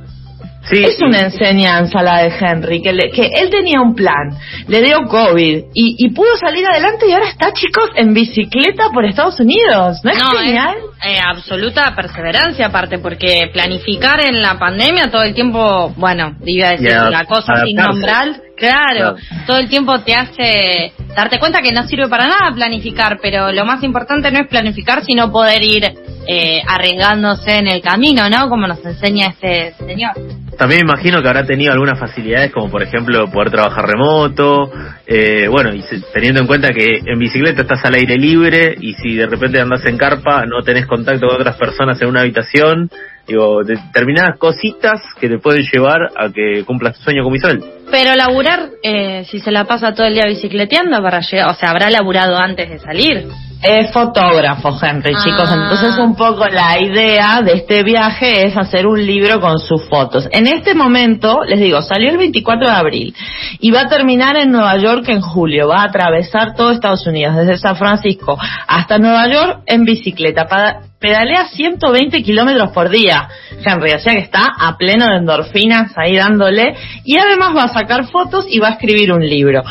Sí, 0.73 0.85
Es 0.85 0.99
una 1.01 1.19
enseñanza 1.21 2.03
la 2.03 2.23
de 2.23 2.33
Henry, 2.41 2.81
que, 2.81 2.93
le- 2.93 3.11
que 3.11 3.27
él 3.27 3.51
tenía 3.51 3.81
un 3.81 3.95
plan, 3.95 4.31
le 4.69 4.81
dio 4.81 5.03
COVID 5.07 5.65
y, 5.75 5.97
y 5.99 6.09
pudo 6.11 6.35
salir 6.41 6.67
adelante 6.67 7.07
y 7.09 7.13
ahora 7.13 7.29
está, 7.29 7.53
chicos, 7.53 7.91
en 7.95 8.15
bicicleta 8.15 8.85
por 8.93 9.05
Estados 9.05 9.39
Unidos. 9.41 9.99
¿No 10.03 10.11
es 10.11 10.19
No, 10.19 10.31
genial? 10.39 10.75
es 11.05 11.11
eh, 11.11 11.19
absoluta 11.25 11.95
perseverancia 11.95 12.67
aparte, 12.67 12.99
porque 12.99 13.51
planificar 13.53 14.25
en 14.27 14.41
la 14.41 14.59
pandemia 14.59 15.11
todo 15.11 15.23
el 15.25 15.35
tiempo, 15.35 15.93
bueno, 15.97 16.37
iba 16.47 16.69
a 16.69 16.71
decir 16.71 16.89
Y 16.89 16.93
a- 16.93 17.11
la 17.11 17.25
cosa 17.27 17.53
sin 17.67 17.77
nombrar, 17.77 18.29
claro, 18.57 19.17
Claro. 19.17 19.17
todo 19.47 19.59
el 19.59 19.69
tiempo 19.69 20.01
te 20.01 20.15
hace 20.15 20.93
darte 21.15 21.39
cuenta 21.39 21.61
que 21.61 21.73
no 21.73 21.83
sirve 21.87 22.09
para 22.09 22.27
nada 22.29 22.53
planificar, 22.55 23.19
pero 23.21 23.53
lo 23.53 23.65
más 23.67 23.83
importante 23.83 24.31
no 24.31 24.39
es 24.41 24.49
planificar, 24.49 25.05
sino 25.05 25.31
poder 25.31 25.63
ir 25.63 25.85
eh, 26.27 26.63
arriesgándose 26.67 27.57
en 27.59 27.67
el 27.69 27.83
camino, 27.83 28.31
¿no? 28.31 28.49
Como 28.49 28.67
nos 28.69 28.83
enseña 28.85 29.27
este 29.27 29.75
señor. 29.85 30.13
También 30.57 30.83
me 30.85 30.93
imagino 30.93 31.23
que 31.23 31.29
habrá 31.29 31.45
tenido 31.45 31.73
algunas 31.73 31.99
facilidades, 31.99 32.53
como 32.53 32.71
por 32.71 32.83
ejemplo 32.83 33.31
poder 33.31 33.51
trabajar 33.51 33.87
remoto, 33.87 34.71
eh, 35.07 35.49
bueno, 35.49 35.75
y 35.75 35.83
teniendo 36.13 36.41
en 36.41 36.47
cuenta 36.47 36.69
que 36.73 37.01
en 37.05 37.19
bicicleta 37.19 37.63
estás 37.63 37.85
al 37.85 37.95
aire 37.95 38.17
libre 38.17 38.75
y 38.79 38.95
si 38.95 39.17
de 39.17 39.27
repente 39.27 39.61
andas 39.61 39.85
en 39.87 39.97
carpa 39.97 40.45
no 40.47 40.63
tenés 40.63 40.87
contacto 40.87 41.27
con 41.27 41.41
otras 41.41 41.57
personas 41.57 42.01
en 42.03 42.09
una 42.09 42.21
habitación, 42.21 42.91
digo, 43.33 43.65
determinadas 43.65 44.39
cositas 44.39 45.01
que 45.21 45.29
te 45.29 45.39
pueden 45.39 45.63
llevar 45.73 46.01
a 46.17 46.29
que 46.31 46.65
cumplas 46.65 46.97
tu 46.99 47.03
sueño 47.05 47.23
como 47.25 47.37
Isabel. 47.37 47.63
Pero 47.91 48.15
laburar, 48.15 48.71
eh, 48.83 49.25
si 49.31 49.39
se 49.41 49.51
la 49.51 49.65
pasa 49.65 49.93
todo 49.95 50.07
el 50.07 50.15
día 50.15 50.25
bicicleteando 50.27 51.03
para 51.03 51.21
llegar, 51.21 51.51
o 51.51 51.55
sea, 51.55 51.71
habrá 51.71 51.91
laburado 51.91 52.37
antes 52.39 52.69
de 52.71 52.79
salir. 52.79 53.27
Es 53.63 53.93
fotógrafo, 53.93 54.77
Henry, 54.83 55.13
Ah. 55.15 55.21
chicos. 55.23 55.49
Entonces, 55.53 55.97
un 55.99 56.17
poco 56.17 56.47
la 56.49 56.81
idea 56.81 57.43
de 57.43 57.53
este 57.53 57.85
viaje 57.85 58.45
es 58.47 58.57
hacer 58.57 58.89
un 58.89 59.05
libro 59.07 59.41
con 59.41 59.61
sus 59.61 59.89
fotos. 59.89 60.27
En 60.33 60.49
este 60.49 60.75
momento, 60.75 61.45
les 61.45 61.61
digo, 61.61 61.81
salió 61.81 62.11
el 62.11 62.19
24 62.19 62.67
de 62.67 62.75
abril 62.75 63.15
y 63.61 63.71
va 63.71 63.83
a 63.83 63.89
terminar 63.89 64.37
en 64.37 64.51
Nueva 64.51 64.77
York 64.79 65.05
en 65.11 65.21
julio. 65.21 65.69
Va 65.69 65.83
a 65.83 65.85
atravesar 65.85 66.57
todo 66.57 66.73
Estados 66.73 67.07
Unidos, 67.07 67.37
desde 67.37 67.57
San 67.57 67.77
Francisco 67.77 68.37
hasta 68.67 68.99
Nueva 68.99 69.29
York 69.29 69.61
en 69.67 69.85
bicicleta. 69.85 70.47
Pa- 70.49 70.81
pedalea 71.03 71.49
120 71.49 72.23
kilómetros 72.23 72.71
por 72.71 72.89
día, 72.89 73.29
Henry. 73.63 73.93
O 73.93 73.99
sea 73.99 74.15
que 74.15 74.21
está 74.21 74.47
a 74.59 74.79
pleno 74.79 75.07
de 75.07 75.17
endorfinas 75.17 75.93
ahí 75.97 76.17
dándole. 76.17 76.75
Y 77.05 77.19
además 77.19 77.51
va 77.55 77.65
a 77.65 77.69
sacar 77.75 78.07
fotos 78.07 78.47
y 78.49 78.59
va 78.61 78.69
a 78.69 78.73
escribir 78.73 79.13
un 79.13 79.21
libro. 79.29 79.63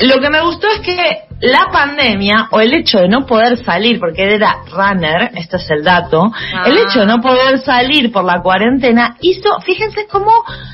Lo 0.00 0.18
que 0.18 0.30
me 0.30 0.40
gustó 0.40 0.66
es 0.68 0.80
que 0.80 0.96
la 1.40 1.68
pandemia 1.70 2.48
o 2.52 2.60
el 2.60 2.72
hecho 2.72 3.00
de 3.00 3.08
no 3.08 3.26
poder 3.26 3.62
salir, 3.62 3.98
porque 4.00 4.22
él 4.24 4.30
era 4.30 4.56
runner, 4.72 5.30
este 5.34 5.56
es 5.58 5.70
el 5.70 5.84
dato, 5.84 6.30
Ah. 6.54 6.64
el 6.66 6.78
hecho 6.78 7.00
de 7.00 7.06
no 7.06 7.20
poder 7.20 7.58
salir 7.60 8.10
por 8.10 8.24
la 8.24 8.40
cuarentena 8.40 9.16
hizo, 9.20 9.48
fíjense 9.62 10.06
cómo 10.10 10.32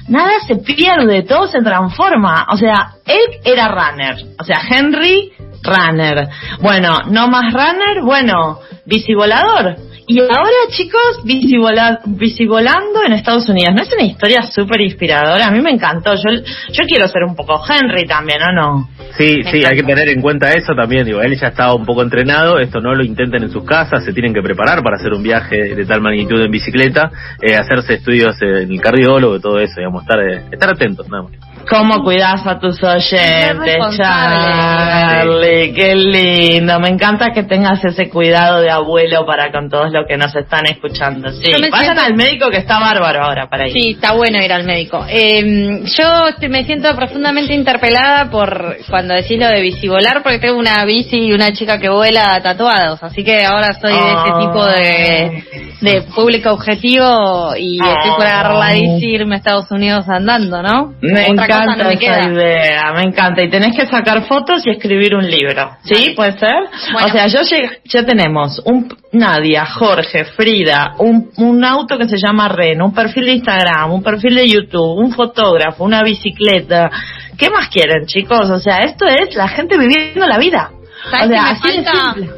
nada 0.09 0.33
se 0.47 0.57
pierde, 0.57 1.23
todo 1.23 1.49
se 1.49 1.61
transforma. 1.61 2.47
O 2.53 2.57
sea, 2.57 2.93
él 3.05 3.41
era 3.45 3.67
runner, 3.69 4.17
o 4.39 4.45
sea, 4.45 4.61
Henry, 4.69 5.33
runner. 5.67 6.29
Bueno, 6.61 7.01
no 7.11 7.29
más 7.29 7.53
runner, 7.53 8.03
bueno, 8.03 8.61
bicivolador. 8.85 9.77
Y 10.09 10.21
ahora, 10.21 10.69
chicos, 10.69 11.23
bicivolando 11.25 13.03
en 13.05 13.13
Estados 13.13 13.49
Unidos. 13.49 13.75
¿No 13.75 13.83
es 13.83 13.93
una 13.93 14.05
historia 14.05 14.43
súper 14.43 14.81
inspiradora? 14.83 15.49
A 15.49 15.51
mí 15.51 15.61
me 15.61 15.71
encantó. 15.71 16.15
Yo, 16.15 16.31
yo 16.73 16.85
quiero 16.87 17.09
ser 17.09 17.25
un 17.25 17.35
poco 17.35 17.61
Henry 17.69 18.07
también, 18.07 18.41
¿o 18.41 18.53
no? 18.53 18.89
Sí, 19.19 19.41
Me 19.43 19.51
sí, 19.51 19.65
hay 19.65 19.77
que 19.77 19.83
tener 19.83 20.09
en 20.09 20.23
cuenta 20.23 20.53
eso 20.53 20.75
también. 20.77 21.07
Digo, 21.07 21.21
él 21.21 21.37
ya 21.37 21.49
estaba 21.49 21.75
un 21.75 21.85
poco 21.85 22.03
entrenado, 22.03 22.61
esto 22.61 22.81
no 22.81 22.95
lo 22.95 23.05
intenten 23.05 23.43
en 23.43 23.51
sus 23.51 23.65
casas, 23.65 24.05
se 24.05 24.13
tienen 24.13 24.33
que 24.33 24.43
preparar 24.43 24.81
para 24.85 24.97
hacer 24.97 25.13
un 25.13 25.25
viaje 25.25 25.75
de 25.75 25.85
tal 25.85 26.01
magnitud 26.01 26.41
en 26.41 26.53
bicicleta, 26.53 27.11
eh, 27.43 27.57
hacerse 27.57 27.95
estudios 27.95 28.41
en 28.43 28.71
el 28.71 28.81
cardiólogo, 28.81 29.41
todo 29.41 29.59
eso, 29.59 29.75
digamos, 29.79 30.03
estar, 30.03 30.21
eh, 30.21 30.45
estar 30.53 30.71
atentos, 30.71 31.09
nada 31.09 31.25
más. 31.25 31.46
¿Cómo 31.69 32.03
cuidas 32.05 32.47
a 32.47 32.59
tus 32.61 32.83
oyentes. 32.83 33.77
Charlie? 33.97 35.73
Qué 35.75 35.95
lindo. 35.97 36.79
Me 36.79 36.89
encanta 36.89 37.33
que 37.35 37.43
tengas 37.43 37.85
ese 37.85 38.09
cuidado 38.09 38.61
de 38.61 38.71
abuelo 38.71 39.27
para 39.27 39.51
con 39.51 39.69
todos 39.69 39.93
los 39.93 40.07
que 40.07 40.17
nos 40.17 40.35
están 40.35 40.67
escuchando. 40.67 41.31
Sí, 41.31 41.51
vayan 41.71 41.81
siento- 41.97 42.03
al 42.03 42.15
médico 42.15 42.51
que 42.51 42.59
está 42.59 42.79
bárbaro 42.79 43.25
ahora 43.25 43.49
para 43.49 43.67
ir. 43.67 43.73
Sí, 43.73 43.91
está 43.93 44.13
bueno 44.15 44.43
ir 44.43 44.53
al 44.53 44.65
médico. 44.65 45.05
Eh, 45.09 45.83
yo 45.97 46.49
me 46.49 46.65
siento 46.65 46.95
profundamente 46.95 47.55
interpelada 47.55 48.31
por 48.31 48.77
cuando 48.89 49.15
decís 49.15 49.39
lo 49.39 49.49
de 49.49 49.61
bicivolar, 49.61 50.23
porque 50.23 50.39
tengo 50.39 50.59
una 50.59 50.85
bici 50.85 51.17
y 51.27 51.33
una 51.33 51.53
chica 51.53 51.79
que 51.79 51.89
vuela 51.89 52.41
tatuados, 52.43 53.03
así 53.03 53.25
que 53.25 53.45
ahora 53.45 53.75
soy 53.81 53.93
de 53.93 53.99
ese 53.99 54.31
Ah. 54.31 54.39
tipo 54.41 54.65
de, 54.65 55.45
de 55.81 56.03
público 56.15 56.51
objetivo 56.51 57.55
y 57.57 57.79
estoy 57.79 58.11
por 58.17 58.27
agarrar 58.27 58.55
la 58.55 58.73
bici 58.73 59.07
y 59.07 59.15
irme 59.15 59.35
a 59.35 59.39
Estados 59.39 59.71
Unidos 59.71 60.09
andando, 60.09 60.63
¿no? 60.63 60.95
Me 61.01 61.31
Otra 61.31 61.47
cosa 61.47 61.56
encanta 61.65 61.83
no 61.85 61.89
me 61.89 61.95
esa 61.95 62.01
queda. 62.21 62.33
idea, 62.33 62.93
me 62.95 63.03
encanta. 63.03 63.43
Y 63.43 63.51
tenés 63.51 63.77
que 63.77 63.87
sacar 63.87 64.25
fotos 64.27 64.63
y 64.67 64.71
escribir 64.71 65.15
un 65.15 65.29
libro. 65.29 65.77
¿Sí? 65.85 65.95
Vale. 65.95 66.15
¿Puede 66.15 66.33
ser? 66.39 66.55
Bueno. 66.93 67.07
O 67.07 67.11
sea, 67.11 67.27
yo 67.27 67.41
lleg- 67.41 67.79
ya 67.85 68.05
tenemos 68.05 68.61
un 68.65 68.89
Nadia, 69.13 69.67
Jorge, 69.67 70.25
Frida, 70.25 70.95
un, 70.99 71.31
un 71.39 71.65
auto 71.65 71.97
que 71.99 72.09
se 72.09 72.19
llama 72.19 72.49
Ren, 72.49 72.83
un 72.83 72.93
perfil 72.95 73.27
de 73.27 73.33
Instagram, 73.33 73.93
un 73.93 74.03
perfil 74.03 74.35
de 74.35 74.49
YouTube, 74.49 74.99
un 74.99 75.13
fotógrafo, 75.13 75.85
una 75.85 76.03
bicicleta. 76.03 76.91
¿Qué 77.39 77.51
más 77.51 77.69
quieren, 77.69 78.07
chicos? 78.07 78.49
O 78.51 78.59
sea, 78.59 78.79
esto 78.81 79.07
es 79.07 79.35
la 79.37 79.49
gente 79.49 79.79
viviendo 79.79 80.27
la 80.27 80.39
vida. 80.39 80.71
¿Sabes 81.11 81.27
o 81.27 81.29
sea, 81.29 81.41
qué 81.41 81.43
me 81.43 81.51
así 81.51 81.79
de 81.79 81.85
falta? 81.85 82.15
simple. 82.15 82.31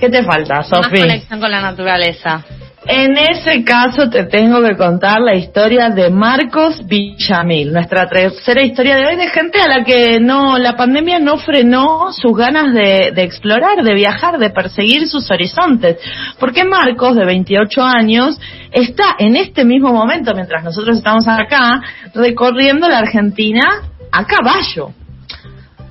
¿Qué 0.00 0.08
te 0.10 0.22
falta, 0.24 0.54
Más 0.56 0.68
Sofi? 0.68 0.98
conexión 1.00 1.40
con 1.40 1.50
la 1.50 1.60
naturaleza. 1.60 2.44
En 2.88 3.18
ese 3.18 3.64
caso 3.64 4.08
te 4.08 4.24
tengo 4.26 4.62
que 4.62 4.76
contar 4.76 5.20
la 5.20 5.34
historia 5.34 5.90
de 5.90 6.08
Marcos 6.08 6.86
Villamil, 6.86 7.72
nuestra 7.72 8.08
tercera 8.08 8.62
historia 8.62 8.94
de 8.94 9.06
hoy 9.06 9.16
de 9.16 9.28
gente 9.28 9.60
a 9.60 9.66
la 9.66 9.84
que 9.84 10.20
no 10.20 10.56
la 10.56 10.76
pandemia 10.76 11.18
no 11.18 11.36
frenó 11.36 12.12
sus 12.12 12.36
ganas 12.36 12.72
de, 12.72 13.08
explorar, 13.16 13.82
de 13.82 13.92
viajar, 13.92 14.38
de 14.38 14.50
perseguir 14.50 15.08
sus 15.08 15.28
horizontes. 15.32 15.96
Porque 16.38 16.62
Marcos, 16.62 17.16
de 17.16 17.24
28 17.24 17.82
años, 17.82 18.38
está 18.70 19.16
en 19.18 19.34
este 19.34 19.64
mismo 19.64 19.92
momento, 19.92 20.32
mientras 20.32 20.62
nosotros 20.62 20.98
estamos 20.98 21.26
acá, 21.26 21.82
recorriendo 22.14 22.88
la 22.88 22.98
Argentina 22.98 23.64
a 24.12 24.24
caballo. 24.24 24.92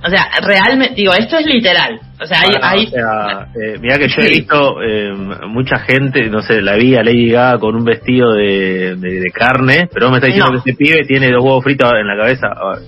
O 0.02 0.08
sea, 0.08 0.30
realmente, 0.40 0.94
digo, 0.94 1.12
esto 1.12 1.36
es 1.36 1.44
literal. 1.44 2.00
O 2.20 2.26
sea, 2.26 2.40
hay, 2.40 2.52
Para, 2.54 2.70
hay- 2.70 2.86
o 2.86 2.90
sea, 2.90 3.46
eh, 3.54 3.78
mirá 3.80 3.98
que 3.98 4.08
yo 4.08 4.22
he 4.22 4.28
visto 4.30 4.82
eh, 4.82 5.12
mucha 5.48 5.78
gente, 5.80 6.28
no 6.30 6.40
sé, 6.40 6.62
la 6.62 6.74
vi 6.76 6.94
a 6.96 7.02
Lady 7.02 7.30
Gaga 7.30 7.58
con 7.58 7.76
un 7.76 7.84
vestido 7.84 8.32
de, 8.32 8.96
de, 8.96 9.20
de 9.20 9.30
carne, 9.34 9.88
pero 9.92 10.06
vos 10.06 10.12
me 10.12 10.18
está 10.18 10.26
diciendo 10.28 10.52
No. 10.52 10.62
que 10.62 10.70
ese 10.70 10.78
pibe 10.78 11.04
tiene 11.06 11.30
dos 11.30 11.44
huevos 11.44 11.62
fritos 11.62 11.90
en 11.92 12.06
la 12.06 12.16
cabeza. 12.16 12.46
Ah, 12.56 12.78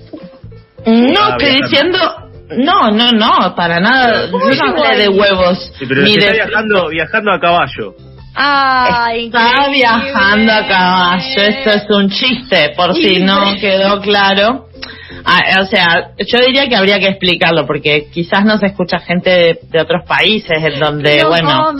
No 0.87 1.21
Ah, 1.21 1.35
estoy 1.37 1.61
diciendo, 1.61 1.97
no, 2.57 2.89
no, 2.89 3.11
no, 3.11 3.55
para 3.55 3.79
nada. 3.79 4.31
¿Cómo 4.31 4.49
Yo 4.49 4.55
no 4.63 4.83
hablé 4.83 5.03
de 5.03 5.09
huevos. 5.09 5.73
Sí, 5.77 5.85
pero 5.87 6.01
ni 6.01 6.13
está 6.13 6.31
viajando, 6.31 6.87
viajando 6.89 7.31
a 7.31 7.39
caballo. 7.39 7.93
Ay, 8.33 9.25
Está 9.27 9.39
increíble. 9.49 9.77
viajando 9.77 10.53
a 10.53 10.67
caballo. 10.67 11.41
Esto 11.43 11.69
es 11.71 11.85
un 11.89 12.09
chiste, 12.09 12.71
por 12.75 12.95
si 12.95 13.19
no 13.21 13.37
quedó 13.61 13.99
claro. 14.01 14.65
Ah, 15.25 15.61
o 15.61 15.65
sea, 15.65 16.11
yo 16.17 16.39
diría 16.39 16.67
que 16.67 16.75
habría 16.75 16.99
que 16.99 17.07
explicarlo 17.07 17.65
porque 17.65 18.07
quizás 18.11 18.43
nos 18.45 18.61
escucha 18.63 18.99
gente 18.99 19.29
de, 19.29 19.59
de 19.69 19.81
otros 19.81 20.03
países 20.07 20.63
en 20.63 20.79
donde, 20.79 21.21
No 21.23 21.29
bueno, 21.29 21.73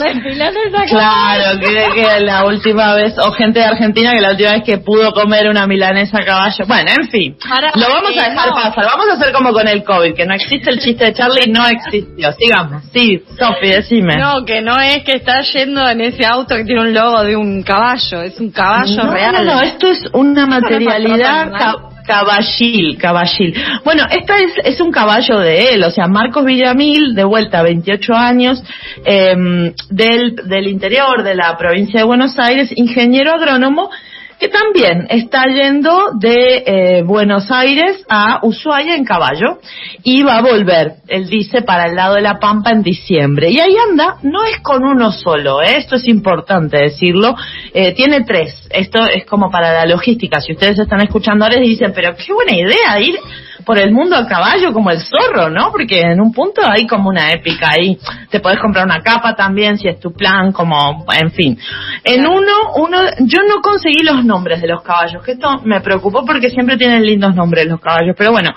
Claro, 0.89 1.59
que, 1.59 2.01
que 2.01 2.19
la 2.21 2.45
última 2.45 2.95
vez, 2.95 3.17
o 3.17 3.31
gente 3.31 3.59
de 3.59 3.65
Argentina 3.65 4.11
que 4.11 4.21
la 4.21 4.31
última 4.31 4.51
vez 4.51 4.63
que 4.63 4.77
pudo 4.77 5.11
comer 5.13 5.47
una 5.49 5.67
milanesa 5.67 6.17
a 6.19 6.25
caballo. 6.25 6.65
Bueno, 6.67 6.91
en 6.99 7.09
fin, 7.09 7.37
Pará, 7.47 7.71
lo 7.75 7.87
vamos 7.87 8.11
a 8.17 8.25
eh, 8.25 8.29
dejar 8.29 8.49
no. 8.49 8.55
pasar. 8.55 8.85
Vamos 8.85 9.05
a 9.09 9.13
hacer 9.13 9.33
como 9.33 9.53
con 9.53 9.67
el 9.67 9.83
COVID, 9.83 10.13
que 10.13 10.25
no 10.25 10.33
existe 10.33 10.69
el 10.69 10.79
chiste 10.79 11.05
de 11.05 11.13
Charlie, 11.13 11.51
no 11.51 11.65
existió. 11.67 12.31
Sigamos. 12.33 12.83
Sí, 12.93 13.23
Sofi, 13.37 13.67
decime. 13.67 14.17
No, 14.17 14.45
que 14.45 14.61
no 14.61 14.79
es 14.79 15.03
que 15.03 15.13
está 15.13 15.41
yendo 15.41 15.87
en 15.87 16.01
ese 16.01 16.25
auto 16.25 16.55
que 16.55 16.63
tiene 16.63 16.81
un 16.81 16.93
logo 16.93 17.23
de 17.23 17.35
un 17.35 17.63
caballo, 17.63 18.21
es 18.21 18.39
un 18.39 18.51
caballo 18.51 19.03
no, 19.03 19.13
real. 19.13 19.45
No, 19.45 19.55
no, 19.55 19.61
esto 19.61 19.87
es 19.87 20.05
una 20.13 20.45
materialidad 20.45 21.88
caballil, 22.09 22.97
caballil. 22.97 23.53
Bueno, 23.83 24.03
esta 24.09 24.37
es, 24.37 24.53
es 24.63 24.81
un 24.81 24.91
caballo 24.91 25.37
de 25.39 25.73
él, 25.73 25.83
o 25.83 25.91
sea, 25.91 26.07
Marcos 26.07 26.43
Villamil, 26.43 27.13
de 27.13 27.23
vuelta, 27.23 27.61
28 27.61 28.13
años, 28.15 28.63
em, 29.05 29.71
del, 29.91 30.35
del 30.47 30.67
interior 30.67 31.21
de 31.23 31.35
la 31.35 31.55
provincia 31.55 31.99
de 31.99 32.05
Buenos 32.07 32.39
Aires, 32.39 32.71
ingeniero 32.75 33.31
agrónomo, 33.31 33.91
que 34.39 34.47
también 34.47 35.05
está 35.09 35.45
yendo 35.47 36.11
de 36.17 36.63
eh, 36.65 37.03
Buenos 37.03 37.51
Aires 37.51 38.05
a 38.07 38.39
Ushuaia 38.41 38.95
en 38.95 39.03
caballo 39.03 39.59
y 40.03 40.23
va 40.23 40.37
a 40.37 40.41
volver, 40.41 40.93
él 41.07 41.27
dice, 41.27 41.61
para 41.61 41.87
el 41.87 41.95
lado 41.95 42.15
de 42.15 42.21
la 42.21 42.39
Pampa 42.39 42.71
en 42.71 42.81
diciembre. 42.81 43.49
Y 43.49 43.59
ahí 43.59 43.75
anda, 43.89 44.15
no 44.23 44.45
es 44.45 44.59
con 44.61 44.85
uno 44.85 45.11
solo, 45.11 45.61
¿eh? 45.61 45.77
esto 45.77 45.97
es 45.97 46.07
importante 46.07 46.77
decirlo, 46.77 47.35
eh, 47.73 47.93
tiene 47.93 48.23
tres, 48.23 48.67
esto 48.69 49.03
es 49.03 49.25
como 49.25 49.51
para 49.51 49.73
la 49.73 49.85
logística, 49.85 50.39
si 50.39 50.53
ustedes 50.53 50.79
están 50.79 51.01
escuchando 51.01 51.43
ahora 51.43 51.59
dicen, 51.59 51.91
pero 51.93 52.15
qué 52.15 52.31
buena 52.33 52.55
idea 52.55 52.99
ir 53.01 53.19
por 53.65 53.77
el 53.77 53.91
mundo 53.91 54.15
a 54.15 54.27
caballo 54.27 54.73
como 54.73 54.91
el 54.91 54.99
zorro, 54.99 55.49
¿no? 55.49 55.71
Porque 55.71 56.01
en 56.01 56.21
un 56.21 56.31
punto 56.31 56.61
hay 56.65 56.87
como 56.87 57.09
una 57.09 57.31
épica 57.31 57.71
ahí. 57.71 57.97
Te 58.29 58.39
podés 58.39 58.59
comprar 58.59 58.85
una 58.85 59.01
capa 59.01 59.35
también 59.35 59.77
si 59.77 59.87
es 59.87 59.99
tu 59.99 60.13
plan, 60.13 60.51
como, 60.51 61.05
en 61.13 61.31
fin. 61.31 61.57
En 62.03 62.25
uno, 62.25 62.73
uno, 62.75 62.97
yo 63.19 63.39
no 63.47 63.61
conseguí 63.61 64.03
los 64.03 64.23
nombres 64.23 64.61
de 64.61 64.67
los 64.67 64.81
caballos, 64.81 65.23
que 65.23 65.33
esto 65.33 65.61
me 65.63 65.81
preocupó 65.81 66.25
porque 66.25 66.49
siempre 66.49 66.77
tienen 66.77 67.03
lindos 67.03 67.35
nombres 67.35 67.67
los 67.67 67.79
caballos, 67.79 68.15
pero 68.17 68.31
bueno, 68.31 68.51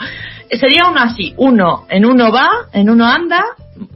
sería 0.51 0.89
uno 0.89 1.01
así, 1.01 1.35
uno, 1.37 1.87
en 1.89 2.05
uno 2.05 2.31
va, 2.33 2.49
en 2.73 2.91
uno 2.91 3.07
anda, 3.07 3.45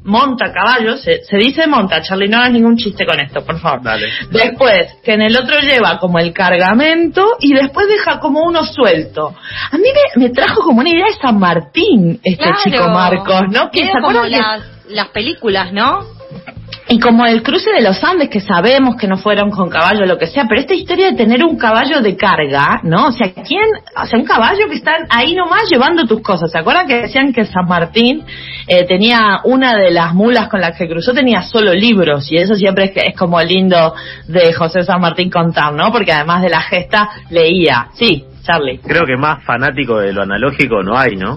monta 0.05 0.53
caballo, 0.53 0.97
se, 0.97 1.23
se 1.25 1.37
dice 1.37 1.67
monta, 1.67 2.01
Charlie, 2.03 2.29
no 2.29 2.39
hagas 2.39 2.53
ningún 2.53 2.77
chiste 2.77 3.05
con 3.07 3.19
esto, 3.21 3.45
por 3.45 3.59
favor. 3.61 3.83
Dale. 3.83 4.07
Después, 4.31 4.95
que 5.05 5.13
en 5.15 5.23
el 5.23 5.37
otro 5.37 5.59
lleva 5.61 5.99
como 5.99 6.19
el 6.19 6.33
cargamento 6.33 7.37
y 7.41 7.53
después 7.55 7.87
deja 7.89 8.19
como 8.21 8.43
uno 8.45 8.65
suelto. 8.65 9.35
A 9.71 9.77
mí 9.77 9.85
me, 10.17 10.25
me 10.25 10.31
trajo 10.31 10.61
como 10.63 10.81
una 10.81 10.91
idea 10.91 11.07
de 11.07 11.15
San 11.21 11.39
Martín, 11.39 12.21
este 12.23 12.45
Claro. 12.45 12.59
chico 12.65 12.89
Marcos, 12.89 13.43
¿no? 13.51 13.71
Que 13.71 13.87
se 13.87 13.93
como 14.01 14.23
que- 14.23 14.31
las, 14.31 14.63
las 14.89 15.09
películas, 15.09 15.73
¿no? 15.73 16.16
Y 16.89 17.01
como 17.01 17.27
el 17.27 17.43
cruce 17.43 17.71
de 17.73 17.83
los 17.83 18.03
Andes, 18.05 18.29
que 18.29 18.41
sabemos 18.41 18.95
que 18.97 19.09
no 19.09 19.17
fueron 19.17 19.51
con 19.51 19.69
caballo, 19.69 20.07
lo 20.07 20.19
que 20.19 20.29
sea, 20.29 20.45
pero 20.49 20.61
esta 20.61 20.75
historia 20.75 21.11
de 21.11 21.17
tener 21.17 21.45
un 21.45 21.57
caballo 21.57 22.01
de 22.01 22.17
carga, 22.17 22.81
¿no? 22.85 23.09
O 23.09 23.13
sea, 23.13 23.33
¿quién? 23.33 23.65
O 24.01 24.07
sea, 24.07 24.19
un 24.19 24.25
caballo 24.25 24.69
que 24.69 24.77
está 24.77 24.93
ahí 25.11 25.35
nomás 25.35 25.69
llevando 25.69 26.07
tus 26.07 26.21
cosas. 26.21 26.51
¿Se 26.53 26.59
acuerdan 26.59 26.87
que 26.87 27.03
decían 27.03 27.33
que 27.33 27.45
San 27.45 27.67
Martín 27.67 28.25
eh, 28.69 28.85
tenía 28.85 29.41
una 29.43 29.75
de 29.75 29.91
las 29.91 30.15
mulas 30.15 30.49
con 30.49 30.61
las 30.61 30.79
que 30.79 30.89
cruzó, 30.89 31.13
tenía 31.13 31.43
solo 31.43 31.75
libros? 31.75 32.31
Y 32.31 32.37
eso 32.37 32.55
siempre 32.55 32.85
es, 32.85 32.93
es 32.95 33.17
como 33.17 33.41
lindo 33.41 33.93
de 34.29 34.53
José 34.53 34.83
San 34.83 35.01
Martín 35.01 35.29
contar, 35.29 35.73
¿no? 35.73 35.91
Porque 35.91 36.13
además 36.13 36.43
de 36.43 36.51
la 36.51 36.61
gesta, 36.61 37.11
leía. 37.31 37.89
Sí, 37.95 38.25
Charlie. 38.45 38.79
Creo 38.79 39.05
que 39.05 39.17
más 39.17 39.43
fanático 39.45 39.99
de 39.99 40.13
lo 40.13 40.23
analógico 40.23 40.85
no 40.85 40.97
hay, 40.97 41.17
¿no? 41.17 41.37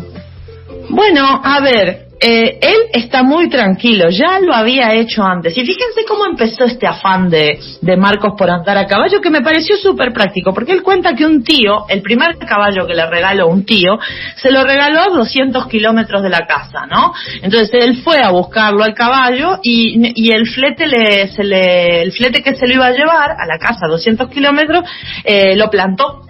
Bueno, 0.90 1.42
a 1.44 1.60
ver, 1.60 2.09
eh, 2.22 2.60
él 2.62 2.78
está 2.92 3.24
muy 3.24 3.50
tranquilo, 3.50 4.10
ya 4.10 4.40
lo 4.40 4.54
había 4.54 4.94
hecho 4.94 5.24
antes. 5.24 5.58
Y 5.58 5.62
fíjense 5.62 6.04
cómo 6.08 6.26
empezó 6.26 6.66
este 6.66 6.86
afán 6.86 7.30
de, 7.30 7.60
de 7.82 7.98
Marcos 7.98 8.34
por 8.38 8.50
andar 8.50 8.78
a 8.78 8.88
caballo, 8.88 9.22
que 9.22 9.30
me 9.30 9.42
pareció 9.42 9.78
súper 9.78 10.12
práctico, 10.12 10.54
porque 10.54 10.74
él 10.74 10.84
cuenta 10.84 11.14
que 11.16 11.26
un 11.26 11.44
tío, 11.44 11.86
el 11.88 12.02
primer 12.02 12.38
caballo 12.38 12.86
que 12.86 12.94
le 12.94 13.06
regaló 13.06 13.48
un 13.48 13.66
tío, 13.66 13.98
se 14.36 14.52
lo 14.52 14.64
regaló 14.64 15.00
a 15.00 15.10
200 15.16 15.68
kilómetros 15.68 16.22
de 16.22 16.30
la 16.30 16.46
casa, 16.46 16.86
¿no? 16.90 17.14
Entonces 17.42 17.70
él 17.74 18.02
fue 18.04 18.20
a 18.22 18.32
buscarlo 18.32 18.84
al 18.84 18.94
caballo 18.94 19.60
y, 19.64 20.12
y 20.16 20.32
el 20.32 20.46
flete 20.48 20.88
le, 20.88 21.30
se 21.30 21.44
le, 21.44 22.02
el 22.02 22.12
flete 22.12 22.44
que 22.44 22.56
se 22.56 22.68
lo 22.68 22.74
iba 22.74 22.88
a 22.88 22.92
llevar 22.92 23.32
a 23.32 23.46
la 23.46 23.58
casa 23.58 23.86
a 23.86 23.90
200 23.90 24.30
kilómetros, 24.30 24.84
eh, 25.24 25.56
lo 25.56 25.70
plantó. 25.70 26.24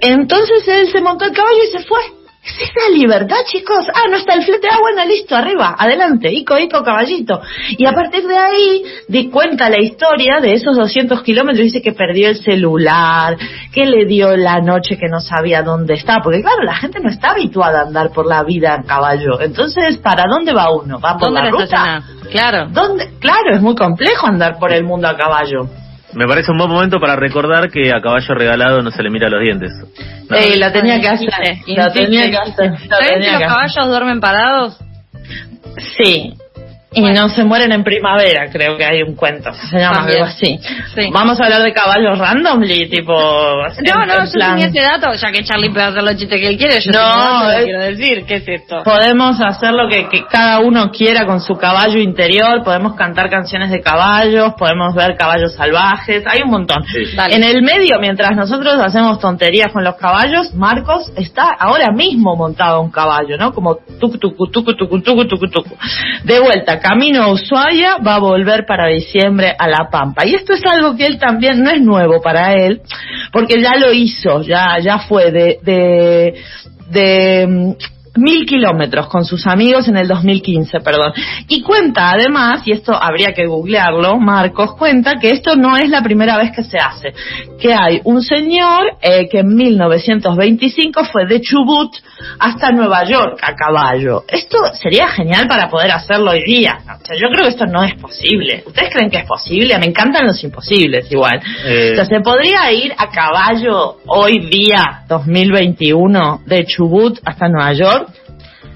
Entonces 0.00 0.66
él 0.68 0.88
se 0.90 1.00
montó 1.00 1.24
el 1.24 1.32
caballo 1.32 1.58
y 1.64 1.76
se 1.76 1.84
fue. 1.84 2.23
Es 2.44 2.70
esa 2.70 2.90
libertad, 2.90 3.38
chicos. 3.46 3.86
Ah, 3.94 4.06
no 4.10 4.16
está 4.16 4.34
el 4.34 4.44
flete. 4.44 4.68
Ah, 4.70 4.78
bueno, 4.78 5.02
listo, 5.06 5.34
arriba, 5.34 5.74
adelante, 5.78 6.30
ico, 6.30 6.58
ico, 6.58 6.82
caballito. 6.82 7.40
Y 7.70 7.86
a 7.86 7.92
partir 7.92 8.26
de 8.26 8.36
ahí, 8.36 8.82
di 9.08 9.30
cuenta 9.30 9.70
la 9.70 9.80
historia 9.80 10.40
de 10.40 10.52
esos 10.52 10.76
200 10.76 11.22
kilómetros. 11.22 11.64
Dice 11.64 11.80
que 11.80 11.92
perdió 11.92 12.28
el 12.28 12.36
celular, 12.36 13.38
que 13.72 13.86
le 13.86 14.04
dio 14.04 14.36
la 14.36 14.60
noche 14.60 14.98
que 14.98 15.08
no 15.08 15.20
sabía 15.20 15.62
dónde 15.62 15.94
está. 15.94 16.20
Porque 16.22 16.42
claro, 16.42 16.62
la 16.64 16.74
gente 16.74 17.00
no 17.00 17.08
está 17.08 17.30
habituada 17.30 17.80
a 17.80 17.86
andar 17.86 18.10
por 18.10 18.26
la 18.26 18.42
vida 18.42 18.74
en 18.74 18.82
caballo. 18.82 19.40
Entonces, 19.40 19.96
¿para 19.96 20.24
dónde 20.28 20.52
va 20.52 20.70
uno? 20.70 21.00
¿Va 21.00 21.16
por 21.16 21.32
¿Dónde 21.32 21.40
la 21.40 21.50
ruta? 21.50 22.02
Claro. 22.30 22.68
¿Dónde? 22.68 23.08
Claro, 23.20 23.54
es 23.54 23.62
muy 23.62 23.74
complejo 23.74 24.26
andar 24.26 24.58
por 24.58 24.70
el 24.70 24.84
mundo 24.84 25.08
a 25.08 25.16
caballo. 25.16 25.66
Me 26.14 26.26
parece 26.26 26.52
un 26.52 26.58
buen 26.58 26.70
momento 26.70 27.00
para 27.00 27.16
recordar 27.16 27.70
que 27.70 27.90
a 27.92 28.00
caballo 28.00 28.34
regalado 28.34 28.82
no 28.82 28.90
se 28.90 29.02
le 29.02 29.10
mira 29.10 29.28
los 29.28 29.40
dientes. 29.40 29.72
¿no? 30.28 30.36
Eh, 30.36 30.56
la 30.56 30.72
tenía 30.72 31.00
que 31.00 31.08
hacer. 31.08 31.28
Insiste, 31.66 31.90
tenía 31.92 32.30
que 32.30 32.36
hacer. 32.36 32.88
¿Saben 32.88 33.20
que 33.20 33.32
los 33.32 33.40
caballos 33.40 33.86
duermen 33.88 34.20
parados? 34.20 34.78
Sí. 35.96 36.34
Y 36.94 37.02
no 37.12 37.28
se 37.28 37.44
mueren 37.44 37.72
en 37.72 37.82
primavera, 37.84 38.48
creo 38.50 38.76
que 38.76 38.84
hay 38.84 39.02
un 39.02 39.14
cuento. 39.16 39.52
Se 39.70 39.78
llama 39.78 39.96
También. 39.98 40.22
algo 40.22 40.30
así. 40.30 40.58
Sí. 40.94 41.10
Vamos 41.12 41.40
a 41.40 41.44
hablar 41.44 41.62
de 41.62 41.72
caballos 41.72 42.18
randomly, 42.18 42.88
tipo. 42.88 43.12
No, 43.12 44.02
en- 44.02 44.08
no, 44.08 44.14
en 44.20 44.26
yo 44.26 44.32
plan, 44.32 44.50
tenía 44.60 44.66
ese 44.66 44.80
dato, 44.80 45.12
ya 45.14 45.30
que 45.32 45.42
Charlie 45.44 45.70
puede 45.70 45.86
hacer 45.86 46.02
los 46.02 46.16
chistes 46.16 46.40
que 46.40 46.48
él 46.48 46.56
quiere, 46.56 46.80
yo 46.80 46.92
No, 46.92 47.50
es- 47.50 47.64
quiero 47.64 47.82
decir, 47.82 48.24
¿qué 48.26 48.34
es 48.36 48.48
esto? 48.48 48.82
Podemos 48.84 49.40
hacer 49.40 49.72
lo 49.72 49.88
que, 49.88 50.08
que 50.08 50.24
cada 50.26 50.60
uno 50.60 50.90
quiera 50.90 51.26
con 51.26 51.40
su 51.40 51.56
caballo 51.56 51.98
interior, 51.98 52.62
podemos 52.62 52.94
cantar 52.94 53.28
canciones 53.30 53.70
de 53.70 53.80
caballos, 53.80 54.54
podemos 54.58 54.94
ver 54.94 55.16
caballos 55.16 55.54
salvajes, 55.54 56.22
hay 56.26 56.42
un 56.42 56.50
montón. 56.50 56.84
Sí. 56.84 57.04
En 57.30 57.42
el 57.44 57.62
medio, 57.62 57.98
mientras 58.00 58.36
nosotros 58.36 58.74
hacemos 58.80 59.18
tonterías 59.18 59.72
con 59.72 59.82
los 59.84 59.96
caballos, 59.96 60.54
Marcos 60.54 61.10
está 61.16 61.48
ahora 61.58 61.90
mismo 61.92 62.36
montado 62.36 62.76
a 62.76 62.80
un 62.80 62.90
caballo, 62.90 63.36
¿no? 63.38 63.52
Como 63.52 63.76
tucu, 64.00 64.18
tucu, 64.18 64.46
tucu, 64.50 64.74
tucu, 64.74 65.00
tucu, 65.00 65.26
tucu, 65.26 65.46
tucu. 65.48 65.76
De 66.24 66.40
vuelta, 66.40 66.78
camino 66.84 67.22
a 67.22 67.32
Ushuaia, 67.32 67.96
va 68.06 68.16
a 68.16 68.18
volver 68.18 68.66
para 68.66 68.88
diciembre 68.88 69.56
a 69.58 69.68
La 69.68 69.88
Pampa. 69.90 70.26
Y 70.26 70.34
esto 70.34 70.52
es 70.52 70.62
algo 70.66 70.94
que 70.94 71.06
él 71.06 71.18
también 71.18 71.62
no 71.62 71.70
es 71.70 71.80
nuevo 71.80 72.20
para 72.20 72.52
él, 72.52 72.82
porque 73.32 73.62
ya 73.62 73.76
lo 73.76 73.90
hizo, 73.90 74.42
ya, 74.42 74.76
ya 74.82 74.98
fue 74.98 75.32
de, 75.32 75.58
de, 75.62 76.34
de 76.90 77.46
mm, 77.46 77.72
mil 78.16 78.46
kilómetros 78.46 79.08
con 79.08 79.24
sus 79.24 79.46
amigos 79.46 79.88
en 79.88 79.96
el 79.96 80.08
2015, 80.08 80.80
perdón. 80.80 81.12
Y 81.48 81.62
cuenta 81.62 82.10
además, 82.10 82.62
y 82.66 82.72
esto 82.72 82.92
habría 82.94 83.32
que 83.32 83.46
googlearlo, 83.46 84.18
Marcos 84.18 84.74
cuenta 84.76 85.18
que 85.18 85.30
esto 85.30 85.56
no 85.56 85.76
es 85.76 85.88
la 85.88 86.02
primera 86.02 86.36
vez 86.36 86.52
que 86.54 86.62
se 86.62 86.78
hace, 86.78 87.12
que 87.58 87.74
hay 87.74 88.00
un 88.04 88.22
señor 88.22 88.96
eh, 89.00 89.28
que 89.28 89.40
en 89.40 89.54
1925 89.54 91.04
fue 91.04 91.26
de 91.26 91.40
Chubut 91.40 91.94
hasta 92.38 92.70
Nueva 92.70 93.04
York 93.04 93.38
a 93.42 93.54
caballo. 93.54 94.24
Esto 94.28 94.58
sería 94.74 95.08
genial 95.08 95.46
para 95.48 95.68
poder 95.68 95.90
hacerlo 95.90 96.30
hoy 96.30 96.44
día. 96.44 96.78
O 96.84 97.04
sea, 97.04 97.16
yo 97.16 97.28
creo 97.28 97.44
que 97.44 97.50
esto 97.50 97.66
no 97.66 97.82
es 97.82 97.94
posible. 97.94 98.62
¿Ustedes 98.66 98.90
creen 98.92 99.10
que 99.10 99.18
es 99.18 99.26
posible? 99.26 99.78
Me 99.78 99.86
encantan 99.86 100.26
los 100.26 100.42
imposibles 100.42 101.10
igual. 101.10 101.40
Eh. 101.66 101.92
O 101.92 101.94
sea, 101.96 102.04
¿se 102.04 102.20
podría 102.20 102.72
ir 102.72 102.92
a 102.96 103.08
caballo 103.08 103.96
hoy 104.06 104.40
día, 104.50 105.02
2021, 105.08 106.42
de 106.46 106.64
Chubut 106.64 107.18
hasta 107.24 107.48
Nueva 107.48 107.72
York? 107.72 108.03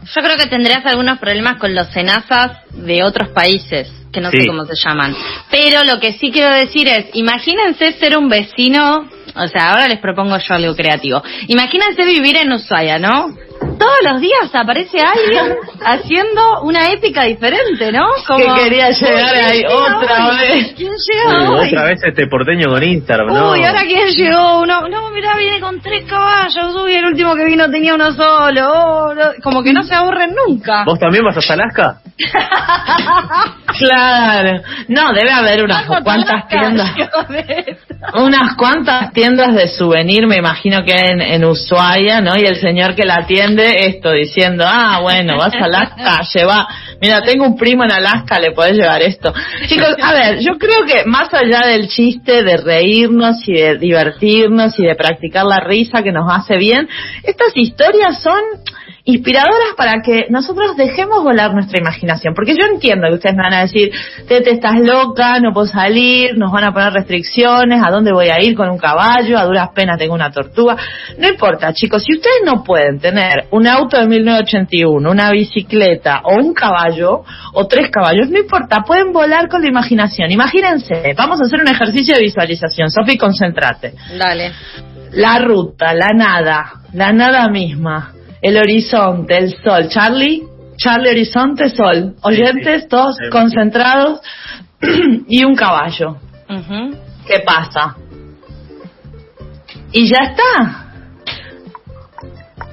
Yo 0.05 0.23
creo 0.23 0.37
que 0.37 0.47
tendrías 0.47 0.85
algunos 0.87 1.19
problemas 1.19 1.59
con 1.59 1.75
los 1.75 1.89
senazas 1.89 2.59
de 2.73 3.03
otros 3.03 3.29
países, 3.31 3.91
que 4.13 4.21
no 4.21 4.31
sé 4.31 4.47
cómo 4.47 4.65
se 4.65 4.75
llaman. 4.75 5.15
Pero 5.51 5.85
lo 5.85 6.01
que 6.01 6.13
sí 6.15 6.31
quiero 6.31 6.55
decir 6.55 6.89
es, 6.89 7.07
imagínense 7.15 7.93
ser 7.93 8.17
un 8.17 8.29
vecino, 8.29 9.09
o 9.35 9.49
sea, 9.49 9.73
ahora 9.73 9.89
les 9.89 9.99
propongo 9.99 10.37
yo 10.39 10.55
algo 10.55 10.75
creativo. 10.75 11.23
Imagínense 11.49 12.05
vivir 12.05 12.37
en 12.37 12.53
Ushuaia, 12.53 12.99
¿no? 12.99 13.35
Todos 13.79 13.97
los 14.13 14.21
días 14.21 14.51
aparece 14.55 14.99
alguien 15.01 15.57
haciendo 15.85 16.63
una 16.63 16.91
épica 16.91 17.25
diferente, 17.25 17.93
¿no? 17.93 18.07
Que 18.37 18.63
quería 18.63 18.91
llegar 18.91 19.35
"Uy, 19.35 19.39
¿quién 19.39 19.45
ahí 19.45 19.63
otra 19.67 20.29
hoy? 20.29 20.37
vez". 20.39 20.73
¿Quién 20.77 20.91
Uy, 20.93 20.97
llega 21.07 21.51
hoy? 21.51 21.69
otra 21.69 21.85
vez 21.85 22.01
este 22.05 22.27
porteño 22.27 22.69
con 22.71 22.83
Instagram, 22.83 23.29
¿no? 23.29 23.51
Uy, 23.53 23.65
ahora 23.65 23.83
quién 23.87 24.09
llegó, 24.09 24.61
uno, 24.61 24.89
no, 24.89 25.11
mira, 25.11 25.37
viene 25.37 25.61
con 25.61 25.81
tres 25.81 26.05
caballos, 26.09 26.75
uy, 26.83 26.95
el 26.95 27.05
último 27.07 27.35
que 27.37 27.45
vino 27.45 27.71
tenía 27.71 27.95
uno 27.95 28.13
solo, 28.13 28.73
oh, 28.73 29.15
no, 29.15 29.23
como 29.43 29.63
que 29.63 29.73
no 29.73 29.83
se 29.83 29.95
aburren 29.95 30.35
nunca. 30.47 30.85
¿Vos 30.85 30.99
también 30.99 31.25
vas 31.25 31.37
a 31.37 31.53
Alaska? 31.53 32.01
Claro. 33.79 34.61
No, 34.89 35.13
debe 35.13 35.31
haber 35.31 35.63
unas 35.63 35.87
cuantas 36.03 36.49
tiendas. 36.49 36.91
Unas 38.15 38.55
cuantas 38.57 39.13
tiendas 39.13 39.55
de 39.55 39.69
souvenir, 39.69 40.27
me 40.27 40.37
imagino 40.37 40.85
que 40.85 40.93
en, 40.95 41.21
en 41.21 41.45
Ushuaia, 41.45 42.21
¿no? 42.21 42.37
Y 42.37 42.45
el 42.47 42.57
señor 42.57 42.95
que 42.95 43.05
la 43.05 43.17
atiende, 43.17 43.68
esto 43.71 44.13
diciendo, 44.13 44.65
ah, 44.67 45.01
bueno, 45.03 45.37
vas 45.37 45.55
a 45.55 45.65
Alaska, 45.65 46.21
lleva, 46.35 46.69
mira, 47.01 47.23
tengo 47.23 47.47
un 47.47 47.57
primo 47.57 47.85
en 47.85 47.93
Alaska, 47.93 48.39
le 48.39 48.53
podés 48.53 48.77
llevar 48.77 49.03
esto. 49.03 49.33
Chicos, 49.67 49.95
a 50.03 50.13
ver, 50.13 50.39
yo 50.41 50.59
creo 50.59 50.85
que 50.87 51.05
más 51.05 51.33
allá 51.33 51.67
del 51.67 51.89
chiste 51.89 52.43
de 52.43 52.57
reírnos 52.57 53.37
y 53.47 53.55
de 53.55 53.79
divertirnos 53.79 54.79
y 54.79 54.85
de 54.85 54.95
practicar 54.95 55.45
la 55.45 55.61
risa 55.61 56.03
que 56.03 56.13
nos 56.13 56.31
hace 56.31 56.57
bien, 56.57 56.89
estas 57.23 57.53
historias 57.55 58.23
son 58.23 58.41
inspiradoras 59.09 59.73
para 59.75 60.03
que 60.05 60.27
nosotros 60.29 60.77
dejemos 60.77 61.25
volar 61.25 61.55
nuestra 61.55 61.81
imaginación. 61.81 62.35
Porque 62.35 62.53
yo 62.53 62.67
entiendo 62.71 63.09
que 63.09 63.15
ustedes 63.15 63.37
me 63.37 63.43
van 63.43 63.55
a 63.55 63.61
decir, 63.63 63.91
Tete, 64.29 64.51
estás 64.51 64.79
loca, 64.81 65.41
no 65.41 65.55
puedo 65.55 65.67
salir, 65.67 66.37
nos 66.37 66.53
van 66.53 66.65
a 66.65 66.75
poner 66.75 66.93
restricciones, 66.93 67.81
¿a 67.83 67.91
dónde 67.91 68.13
voy 68.13 68.29
a 68.29 68.39
ir 68.39 68.55
con 68.55 68.69
un 68.69 68.77
caballo? 68.77 69.39
A 69.39 69.47
duras 69.47 69.71
penas 69.75 69.97
tengo 69.97 70.13
una 70.13 70.31
tortuga. 70.31 70.77
No 71.17 71.27
importa, 71.27 71.73
chicos, 71.73 72.05
si 72.05 72.17
ustedes 72.17 72.43
no 72.45 72.63
pueden 72.63 73.01
tener 73.01 73.47
un 73.51 73.67
auto 73.67 73.99
de 73.99 74.07
1981, 74.07 75.11
una 75.11 75.31
bicicleta 75.31 76.21
o 76.25 76.35
un 76.35 76.53
caballo, 76.53 77.25
o 77.55 77.67
tres 77.67 77.91
caballos, 77.91 78.29
no 78.29 78.39
importa, 78.39 78.83
pueden 78.83 79.15
volar 79.15 79.49
con 79.49 79.63
la 79.63 79.69
imaginación. 79.69 80.31
Imagínense, 80.31 81.15
vamos 81.17 81.41
a 81.41 81.45
hacer 81.45 81.61
un 81.63 81.69
ejercicio 81.69 82.15
de 82.15 82.21
visualización. 82.25 82.91
Sofi, 82.91 83.17
concéntrate 83.17 83.95
Dale. 84.19 84.53
la 85.13 85.39
ruta, 85.39 85.95
la 85.95 86.11
nada, 86.15 86.73
la 86.93 87.11
nada 87.15 87.49
misma, 87.49 88.13
el 88.43 88.57
horizonte, 88.57 89.37
el 89.37 89.51
sol. 89.63 89.89
Charlie, 89.89 90.43
Charlie, 90.77 91.11
horizonte, 91.11 91.69
sol. 91.71 92.15
Oyentes, 92.23 92.83
sí. 92.83 92.89
todos 92.89 93.17
Sí, 93.17 93.25
sí. 93.25 93.31
concentrados 93.31 94.21
y 95.29 95.45
un 95.45 95.55
caballo. 95.57 96.17
Ujú. 96.49 96.97
¿Qué 97.27 97.41
pasa? 97.45 97.97
Y 99.93 100.07
ya 100.09 100.19
está. 100.31 100.85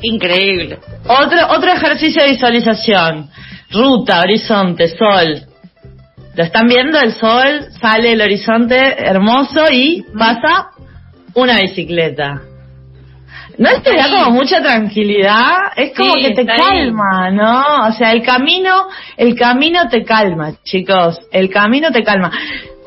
Increíble. 0.01 0.79
Otro, 1.07 1.37
otro 1.49 1.71
ejercicio 1.71 2.23
de 2.23 2.29
visualización. 2.31 3.29
Ruta, 3.71 4.19
horizonte, 4.21 4.87
sol. 4.89 5.41
¿Lo 6.35 6.43
están 6.43 6.67
viendo? 6.67 6.99
El 6.99 7.13
sol, 7.13 7.67
sale 7.81 8.11
el 8.11 8.21
horizonte 8.21 8.75
hermoso 9.03 9.63
y 9.71 10.03
pasa 10.17 10.67
una 11.33 11.59
bicicleta. 11.61 12.41
¿No 13.57 13.69
te 13.81 13.95
da 13.95 14.09
como 14.09 14.31
mucha 14.31 14.61
tranquilidad? 14.61 15.57
Es 15.75 15.93
como 15.95 16.13
Sí, 16.15 16.21
que 16.23 16.31
te 16.43 16.51
ahí. 16.51 16.57
calma, 16.57 17.31
¿no? 17.31 17.87
O 17.87 17.91
sea, 17.93 18.11
el 18.11 18.21
camino, 18.23 18.87
el 19.17 19.35
camino 19.35 19.87
te 19.89 20.03
calma, 20.03 20.53
chicos. 20.63 21.19
El 21.31 21.49
camino 21.49 21.91
te 21.91 22.03
calma. 22.03 22.31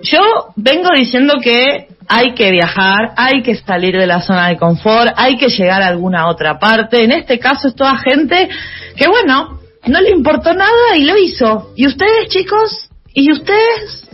Yo 0.03 0.21
vengo 0.57 0.89
diciendo 0.95 1.35
que 1.43 1.89
hay 2.09 2.33
que 2.35 2.51
viajar, 2.51 3.13
hay 3.17 3.43
que 3.43 3.55
salir 3.57 3.97
de 3.97 4.07
la 4.07 4.21
zona 4.23 4.49
de 4.49 4.57
confort, 4.57 5.13
hay 5.17 5.37
que 5.37 5.49
llegar 5.49 5.83
a 5.83 5.89
alguna 5.89 6.29
otra 6.29 6.59
parte. 6.59 7.03
En 7.05 7.13
este 7.13 7.39
caso 7.39 7.69
es 7.69 7.75
toda 7.75 7.97
gente 7.99 8.49
que, 8.97 9.09
bueno, 9.09 9.59
no 9.87 10.01
le 10.01 10.11
importó 10.11 10.55
nada 10.55 10.97
y 10.97 11.05
lo 11.05 11.17
hizo. 11.19 11.73
¿Y 11.77 11.87
ustedes, 11.87 12.29
chicos? 12.29 12.89
¿Y 13.13 13.31
ustedes? 13.33 14.08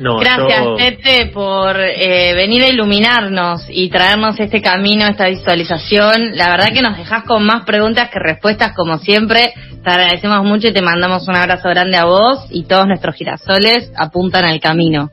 No, 0.00 0.16
Gracias, 0.16 0.64
yo- 0.64 0.76
Tete, 0.76 1.26
por 1.26 1.76
eh, 1.78 2.32
venir 2.34 2.62
a 2.64 2.68
iluminarnos 2.68 3.66
y 3.68 3.90
traernos 3.90 4.40
este 4.40 4.62
camino, 4.62 5.06
esta 5.06 5.26
visualización. 5.28 6.36
La 6.36 6.48
verdad 6.50 6.70
que 6.72 6.80
nos 6.80 6.96
dejas 6.96 7.24
con 7.24 7.44
más 7.44 7.64
preguntas 7.64 8.08
que 8.10 8.18
respuestas, 8.18 8.72
como 8.74 8.98
siempre. 8.98 9.52
Te 9.84 9.90
agradecemos 9.90 10.42
mucho 10.44 10.68
y 10.68 10.72
te 10.72 10.82
mandamos 10.82 11.28
un 11.28 11.36
abrazo 11.36 11.68
grande 11.68 11.96
a 11.96 12.04
vos 12.06 12.46
y 12.50 12.64
todos 12.64 12.86
nuestros 12.86 13.14
girasoles 13.14 13.92
apuntan 13.96 14.44
al 14.44 14.58
camino. 14.60 15.10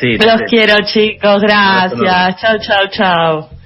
Sí, 0.00 0.16
Los 0.16 0.42
quiero, 0.48 0.76
chicos. 0.84 1.42
Gracias. 1.42 2.36
Chao, 2.40 2.58
chao, 2.58 2.86
chao. 2.90 3.59